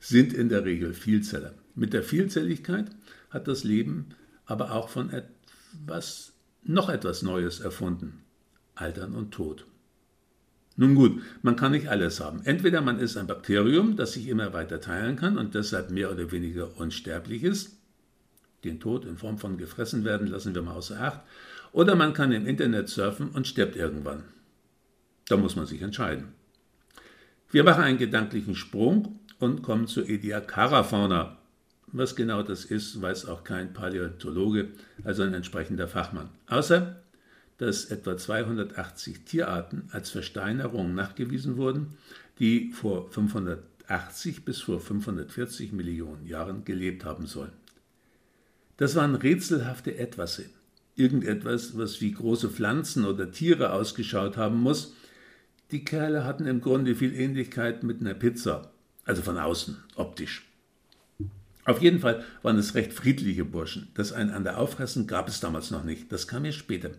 sind 0.00 0.32
in 0.32 0.48
der 0.48 0.64
Regel 0.64 0.94
Vielzeller. 0.94 1.54
Mit 1.74 1.92
der 1.92 2.02
Vielzelligkeit 2.02 2.90
hat 3.30 3.48
das 3.48 3.64
Leben 3.64 4.06
aber 4.46 4.72
auch 4.72 4.88
von 4.88 5.10
etwas, 5.10 6.32
noch 6.62 6.88
etwas 6.88 7.22
Neues 7.22 7.60
erfunden. 7.60 8.22
Altern 8.74 9.14
und 9.14 9.32
Tod. 9.32 9.66
Nun 10.76 10.94
gut, 10.94 11.20
man 11.42 11.56
kann 11.56 11.72
nicht 11.72 11.88
alles 11.88 12.20
haben. 12.20 12.40
Entweder 12.44 12.80
man 12.80 12.98
ist 12.98 13.16
ein 13.16 13.26
Bakterium, 13.26 13.96
das 13.96 14.12
sich 14.12 14.28
immer 14.28 14.52
weiter 14.52 14.80
teilen 14.80 15.16
kann 15.16 15.36
und 15.36 15.54
deshalb 15.54 15.90
mehr 15.90 16.10
oder 16.10 16.32
weniger 16.32 16.76
unsterblich 16.78 17.44
ist. 17.44 17.76
Den 18.64 18.80
Tod 18.80 19.04
in 19.04 19.16
Form 19.16 19.38
von 19.38 19.58
gefressen 19.58 20.04
werden 20.04 20.26
lassen 20.26 20.54
wir 20.54 20.62
mal 20.62 20.74
außer 20.74 21.00
Acht. 21.00 21.20
Oder 21.72 21.94
man 21.96 22.14
kann 22.14 22.32
im 22.32 22.46
Internet 22.46 22.88
surfen 22.88 23.30
und 23.30 23.46
stirbt 23.46 23.76
irgendwann. 23.76 24.24
Da 25.28 25.36
muss 25.36 25.54
man 25.54 25.66
sich 25.66 25.82
entscheiden. 25.82 26.28
Wir 27.52 27.64
machen 27.64 27.82
einen 27.82 27.98
gedanklichen 27.98 28.54
Sprung 28.54 29.18
und 29.40 29.62
kommen 29.62 29.88
zur 29.88 30.08
Ediacara-Fauna. 30.08 31.36
Was 31.88 32.14
genau 32.14 32.44
das 32.44 32.64
ist, 32.64 33.02
weiß 33.02 33.26
auch 33.26 33.42
kein 33.42 33.72
Paläontologe, 33.72 34.68
also 35.02 35.24
ein 35.24 35.34
entsprechender 35.34 35.88
Fachmann. 35.88 36.28
Außer, 36.46 37.02
dass 37.58 37.86
etwa 37.86 38.16
280 38.16 39.24
Tierarten 39.24 39.88
als 39.90 40.10
Versteinerung 40.10 40.94
nachgewiesen 40.94 41.56
wurden, 41.56 41.96
die 42.38 42.70
vor 42.70 43.10
580 43.10 44.44
bis 44.44 44.60
vor 44.60 44.78
540 44.78 45.72
Millionen 45.72 46.26
Jahren 46.26 46.64
gelebt 46.64 47.04
haben 47.04 47.26
sollen. 47.26 47.52
Das 48.76 48.94
waren 48.94 49.16
rätselhafte 49.16 49.98
Etwasse. 49.98 50.44
Irgendetwas, 50.94 51.76
was 51.76 52.00
wie 52.00 52.12
große 52.12 52.48
Pflanzen 52.48 53.04
oder 53.04 53.32
Tiere 53.32 53.72
ausgeschaut 53.72 54.36
haben 54.36 54.60
muss, 54.60 54.94
die 55.72 55.84
Kerle 55.84 56.24
hatten 56.24 56.46
im 56.46 56.60
Grunde 56.60 56.94
viel 56.94 57.14
Ähnlichkeit 57.14 57.82
mit 57.82 58.00
einer 58.00 58.14
Pizza, 58.14 58.72
also 59.04 59.22
von 59.22 59.38
außen, 59.38 59.76
optisch. 59.94 60.46
Auf 61.64 61.80
jeden 61.80 62.00
Fall 62.00 62.24
waren 62.42 62.58
es 62.58 62.74
recht 62.74 62.92
friedliche 62.92 63.44
Burschen. 63.44 63.88
Das 63.94 64.12
einander 64.12 64.58
auffressen 64.58 65.06
gab 65.06 65.28
es 65.28 65.40
damals 65.40 65.70
noch 65.70 65.84
nicht, 65.84 66.10
das 66.10 66.26
kam 66.26 66.44
erst 66.44 66.58
später. 66.58 66.90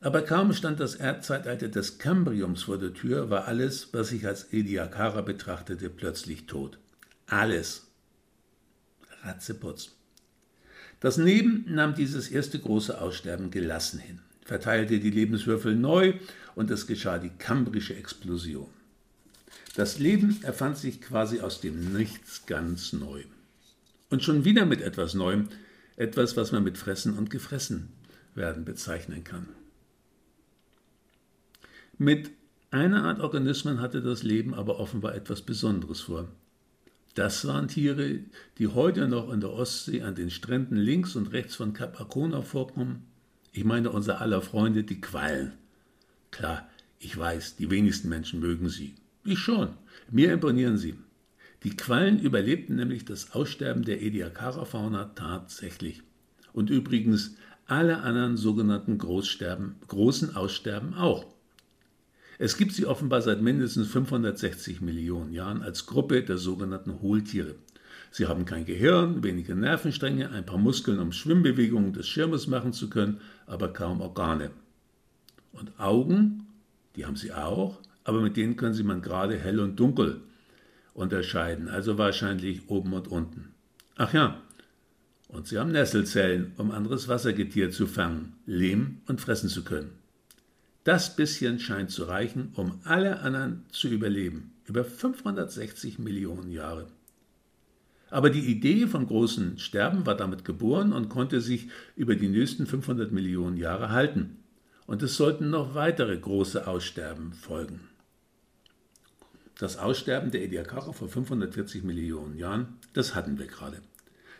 Aber 0.00 0.22
kaum 0.22 0.52
stand 0.52 0.78
das 0.78 0.94
Erdzeitalter 0.94 1.68
des 1.68 1.98
Kambriums 1.98 2.62
vor 2.64 2.78
der 2.78 2.94
Tür, 2.94 3.30
war 3.30 3.46
alles, 3.46 3.88
was 3.92 4.12
ich 4.12 4.26
als 4.26 4.52
Ediacara 4.52 5.22
betrachtete, 5.22 5.90
plötzlich 5.90 6.46
tot. 6.46 6.78
Alles. 7.26 7.88
Ratzeputz. 9.22 9.96
Das 11.00 11.16
Leben 11.16 11.64
nahm 11.68 11.94
dieses 11.94 12.28
erste 12.28 12.60
große 12.60 13.00
Aussterben 13.00 13.50
gelassen 13.50 13.98
hin 13.98 14.20
verteilte 14.48 14.98
die 14.98 15.10
Lebenswürfel 15.10 15.76
neu 15.76 16.14
und 16.54 16.70
es 16.70 16.86
geschah 16.86 17.18
die 17.18 17.28
kambrische 17.28 17.94
Explosion. 17.94 18.70
Das 19.76 19.98
Leben 19.98 20.38
erfand 20.42 20.78
sich 20.78 21.02
quasi 21.02 21.40
aus 21.40 21.60
dem 21.60 21.92
Nichts 21.92 22.46
ganz 22.46 22.94
neu. 22.94 23.24
Und 24.08 24.24
schon 24.24 24.46
wieder 24.46 24.64
mit 24.64 24.80
etwas 24.80 25.12
Neuem, 25.12 25.50
etwas, 25.96 26.34
was 26.38 26.50
man 26.50 26.64
mit 26.64 26.78
Fressen 26.78 27.18
und 27.18 27.28
Gefressen 27.28 27.90
werden 28.34 28.64
bezeichnen 28.64 29.22
kann. 29.22 29.48
Mit 31.98 32.30
einer 32.70 33.04
Art 33.04 33.20
Organismen 33.20 33.82
hatte 33.82 34.00
das 34.00 34.22
Leben 34.22 34.54
aber 34.54 34.80
offenbar 34.80 35.14
etwas 35.14 35.42
Besonderes 35.42 36.00
vor. 36.00 36.26
Das 37.14 37.46
waren 37.46 37.68
Tiere, 37.68 38.20
die 38.56 38.68
heute 38.68 39.08
noch 39.08 39.30
in 39.30 39.40
der 39.40 39.50
Ostsee 39.50 40.00
an 40.00 40.14
den 40.14 40.30
Stränden 40.30 40.76
links 40.76 41.16
und 41.16 41.32
rechts 41.32 41.54
von 41.54 41.74
Kap 41.74 42.00
Arkona 42.00 42.40
vorkommen 42.40 43.07
ich 43.58 43.64
meine 43.64 43.90
unser 43.90 44.20
aller 44.20 44.40
Freunde, 44.40 44.84
die 44.84 45.00
Quallen. 45.00 45.52
Klar, 46.30 46.68
ich 47.00 47.18
weiß, 47.18 47.56
die 47.56 47.68
wenigsten 47.68 48.08
Menschen 48.08 48.38
mögen 48.38 48.68
sie. 48.68 48.94
Ich 49.24 49.40
schon. 49.40 49.70
Mir 50.12 50.32
imponieren 50.32 50.78
sie. 50.78 50.94
Die 51.64 51.74
Quallen 51.74 52.20
überlebten 52.20 52.76
nämlich 52.76 53.04
das 53.04 53.32
Aussterben 53.32 53.82
der 53.82 54.00
Ediacara-Fauna 54.00 55.06
tatsächlich. 55.16 56.04
Und 56.52 56.70
übrigens 56.70 57.34
alle 57.66 58.02
anderen 58.02 58.36
sogenannten 58.36 58.96
Großsterben, 58.96 59.74
großen 59.88 60.36
Aussterben 60.36 60.94
auch. 60.94 61.26
Es 62.38 62.58
gibt 62.58 62.72
sie 62.72 62.86
offenbar 62.86 63.22
seit 63.22 63.42
mindestens 63.42 63.88
560 63.88 64.80
Millionen 64.82 65.32
Jahren 65.32 65.62
als 65.62 65.86
Gruppe 65.86 66.22
der 66.22 66.38
sogenannten 66.38 67.00
Hohltiere. 67.00 67.56
Sie 68.10 68.26
haben 68.26 68.44
kein 68.44 68.64
Gehirn, 68.64 69.22
wenige 69.22 69.54
Nervenstränge, 69.54 70.30
ein 70.30 70.46
paar 70.46 70.58
Muskeln, 70.58 70.98
um 70.98 71.12
Schwimmbewegungen 71.12 71.92
des 71.92 72.08
Schirmes 72.08 72.46
machen 72.46 72.72
zu 72.72 72.88
können, 72.90 73.20
aber 73.46 73.72
kaum 73.72 74.00
Organe. 74.00 74.50
Und 75.52 75.78
Augen, 75.78 76.46
die 76.96 77.06
haben 77.06 77.16
sie 77.16 77.32
auch, 77.32 77.80
aber 78.04 78.20
mit 78.20 78.36
denen 78.36 78.56
können 78.56 78.74
sie 78.74 78.84
man 78.84 79.02
gerade 79.02 79.38
hell 79.38 79.60
und 79.60 79.78
dunkel 79.78 80.20
unterscheiden, 80.94 81.68
also 81.68 81.98
wahrscheinlich 81.98 82.68
oben 82.68 82.92
und 82.92 83.08
unten. 83.08 83.54
Ach 83.96 84.12
ja, 84.12 84.40
Und 85.28 85.46
sie 85.46 85.58
haben 85.58 85.72
Nesselzellen, 85.72 86.52
um 86.56 86.70
anderes 86.70 87.06
Wassergetier 87.06 87.70
zu 87.70 87.86
fangen, 87.86 88.32
leben 88.46 89.02
und 89.06 89.20
fressen 89.20 89.50
zu 89.50 89.62
können. 89.62 89.90
Das 90.84 91.16
bisschen 91.16 91.58
scheint 91.58 91.90
zu 91.90 92.04
reichen, 92.04 92.52
um 92.54 92.80
alle 92.84 93.20
anderen 93.20 93.66
zu 93.70 93.88
überleben. 93.88 94.54
Über 94.64 94.84
560 94.84 95.98
Millionen 95.98 96.50
Jahre. 96.50 96.86
Aber 98.10 98.30
die 98.30 98.46
Idee 98.46 98.86
vom 98.86 99.06
großen 99.06 99.58
Sterben 99.58 100.06
war 100.06 100.16
damit 100.16 100.44
geboren 100.44 100.92
und 100.92 101.08
konnte 101.08 101.40
sich 101.40 101.68
über 101.96 102.14
die 102.14 102.28
nächsten 102.28 102.66
500 102.66 103.12
Millionen 103.12 103.56
Jahre 103.56 103.90
halten. 103.90 104.38
Und 104.86 105.02
es 105.02 105.16
sollten 105.16 105.50
noch 105.50 105.74
weitere 105.74 106.16
große 106.16 106.66
Aussterben 106.66 107.32
folgen. 107.34 107.80
Das 109.58 109.76
Aussterben 109.76 110.30
der 110.30 110.42
Ediacara 110.42 110.92
vor 110.92 111.08
540 111.08 111.82
Millionen 111.82 112.38
Jahren, 112.38 112.78
das 112.92 113.14
hatten 113.14 113.38
wir 113.38 113.46
gerade. 113.46 113.82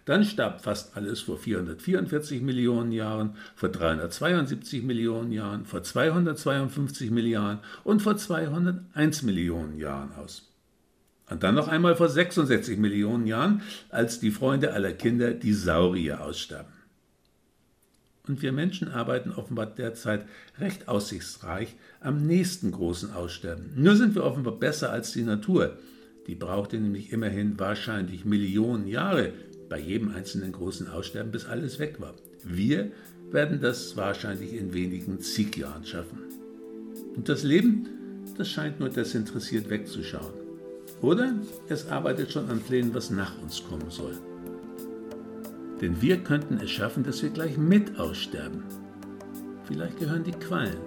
Dann 0.08 0.24
starb 0.24 0.62
fast 0.62 0.96
alles 0.96 1.20
vor 1.20 1.36
444 1.36 2.40
Millionen 2.40 2.92
Jahren, 2.92 3.36
vor 3.54 3.68
372 3.68 4.82
Millionen 4.82 5.32
Jahren, 5.32 5.66
vor 5.66 5.82
252 5.82 7.10
Milliarden 7.10 7.58
und 7.84 8.00
vor 8.00 8.16
201 8.16 9.22
Millionen 9.22 9.76
Jahren 9.76 10.14
aus. 10.14 10.47
Und 11.30 11.42
dann 11.42 11.54
noch 11.54 11.68
einmal 11.68 11.96
vor 11.96 12.08
66 12.08 12.78
Millionen 12.78 13.26
Jahren, 13.26 13.62
als 13.90 14.18
die 14.20 14.30
Freunde 14.30 14.72
aller 14.72 14.92
Kinder, 14.92 15.32
die 15.32 15.52
Saurier, 15.52 16.22
aussterben. 16.22 16.72
Und 18.26 18.42
wir 18.42 18.52
Menschen 18.52 18.88
arbeiten 18.88 19.30
offenbar 19.32 19.66
derzeit 19.66 20.26
recht 20.58 20.86
aussichtsreich 20.86 21.76
am 22.00 22.26
nächsten 22.26 22.72
großen 22.72 23.12
Aussterben. 23.12 23.72
Nur 23.76 23.96
sind 23.96 24.14
wir 24.14 24.24
offenbar 24.24 24.58
besser 24.58 24.92
als 24.92 25.12
die 25.12 25.22
Natur. 25.22 25.78
Die 26.26 26.34
brauchte 26.34 26.78
nämlich 26.78 27.10
immerhin 27.10 27.58
wahrscheinlich 27.58 28.26
Millionen 28.26 28.86
Jahre, 28.86 29.32
bei 29.70 29.78
jedem 29.78 30.10
einzelnen 30.10 30.52
großen 30.52 30.88
Aussterben, 30.88 31.32
bis 31.32 31.46
alles 31.46 31.78
weg 31.78 32.00
war. 32.00 32.14
Wir 32.44 32.90
werden 33.30 33.60
das 33.60 33.96
wahrscheinlich 33.96 34.54
in 34.54 34.72
wenigen 34.72 35.20
zig 35.20 35.56
Jahren 35.56 35.84
schaffen. 35.84 36.18
Und 37.16 37.28
das 37.28 37.42
Leben, 37.42 37.86
das 38.36 38.50
scheint 38.50 38.80
nur 38.80 38.90
desinteressiert 38.90 39.68
wegzuschauen. 39.70 40.47
Oder 41.00 41.32
es 41.68 41.88
arbeitet 41.88 42.32
schon 42.32 42.50
an 42.50 42.60
Plänen, 42.60 42.94
was 42.94 43.10
nach 43.10 43.32
uns 43.42 43.62
kommen 43.68 43.88
soll. 43.88 44.16
Denn 45.80 46.00
wir 46.02 46.18
könnten 46.18 46.58
es 46.58 46.70
schaffen, 46.70 47.04
dass 47.04 47.22
wir 47.22 47.30
gleich 47.30 47.56
mit 47.56 47.98
aussterben. 48.00 48.64
Vielleicht 49.64 49.98
gehören 49.98 50.24
die 50.24 50.32
Quallen, 50.32 50.78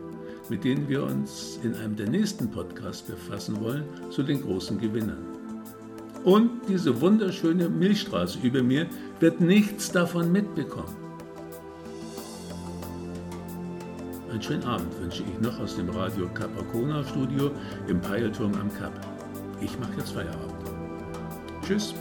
mit 0.49 0.64
denen 0.64 0.89
wir 0.89 1.03
uns 1.03 1.59
in 1.64 1.76
einem 1.76 1.95
der 1.95 2.09
nächsten 2.09 2.51
Podcasts 2.51 3.03
befassen 3.03 3.62
wollen, 3.62 3.84
zu 4.09 4.24
den 4.24 4.41
großen 4.41 4.80
Gewinnern. 4.80 5.26
Und 6.26 6.51
diese 6.68 6.99
wunderschöne 6.99 7.70
Milchstraße 7.70 8.39
über 8.43 8.62
mir 8.62 8.88
wird 9.20 9.39
nichts 9.39 9.91
davon 9.91 10.32
mitbekommen. 10.32 10.95
Einen 14.30 14.41
schönen 14.41 14.64
Abend 14.64 14.99
wünsche 15.01 15.24
ich 15.24 15.41
noch 15.41 15.59
aus 15.59 15.76
dem 15.76 15.89
Radio 15.89 16.28
Capacona 16.34 17.03
Studio 17.03 17.51
im 17.88 17.99
Peilturm 18.01 18.53
am 18.55 18.74
Kap. 18.78 19.11
Ich 19.62 19.78
mache 19.80 19.93
jetzt 19.97 20.12
Feierabend. 20.12 20.53
Tschüss. 21.64 21.93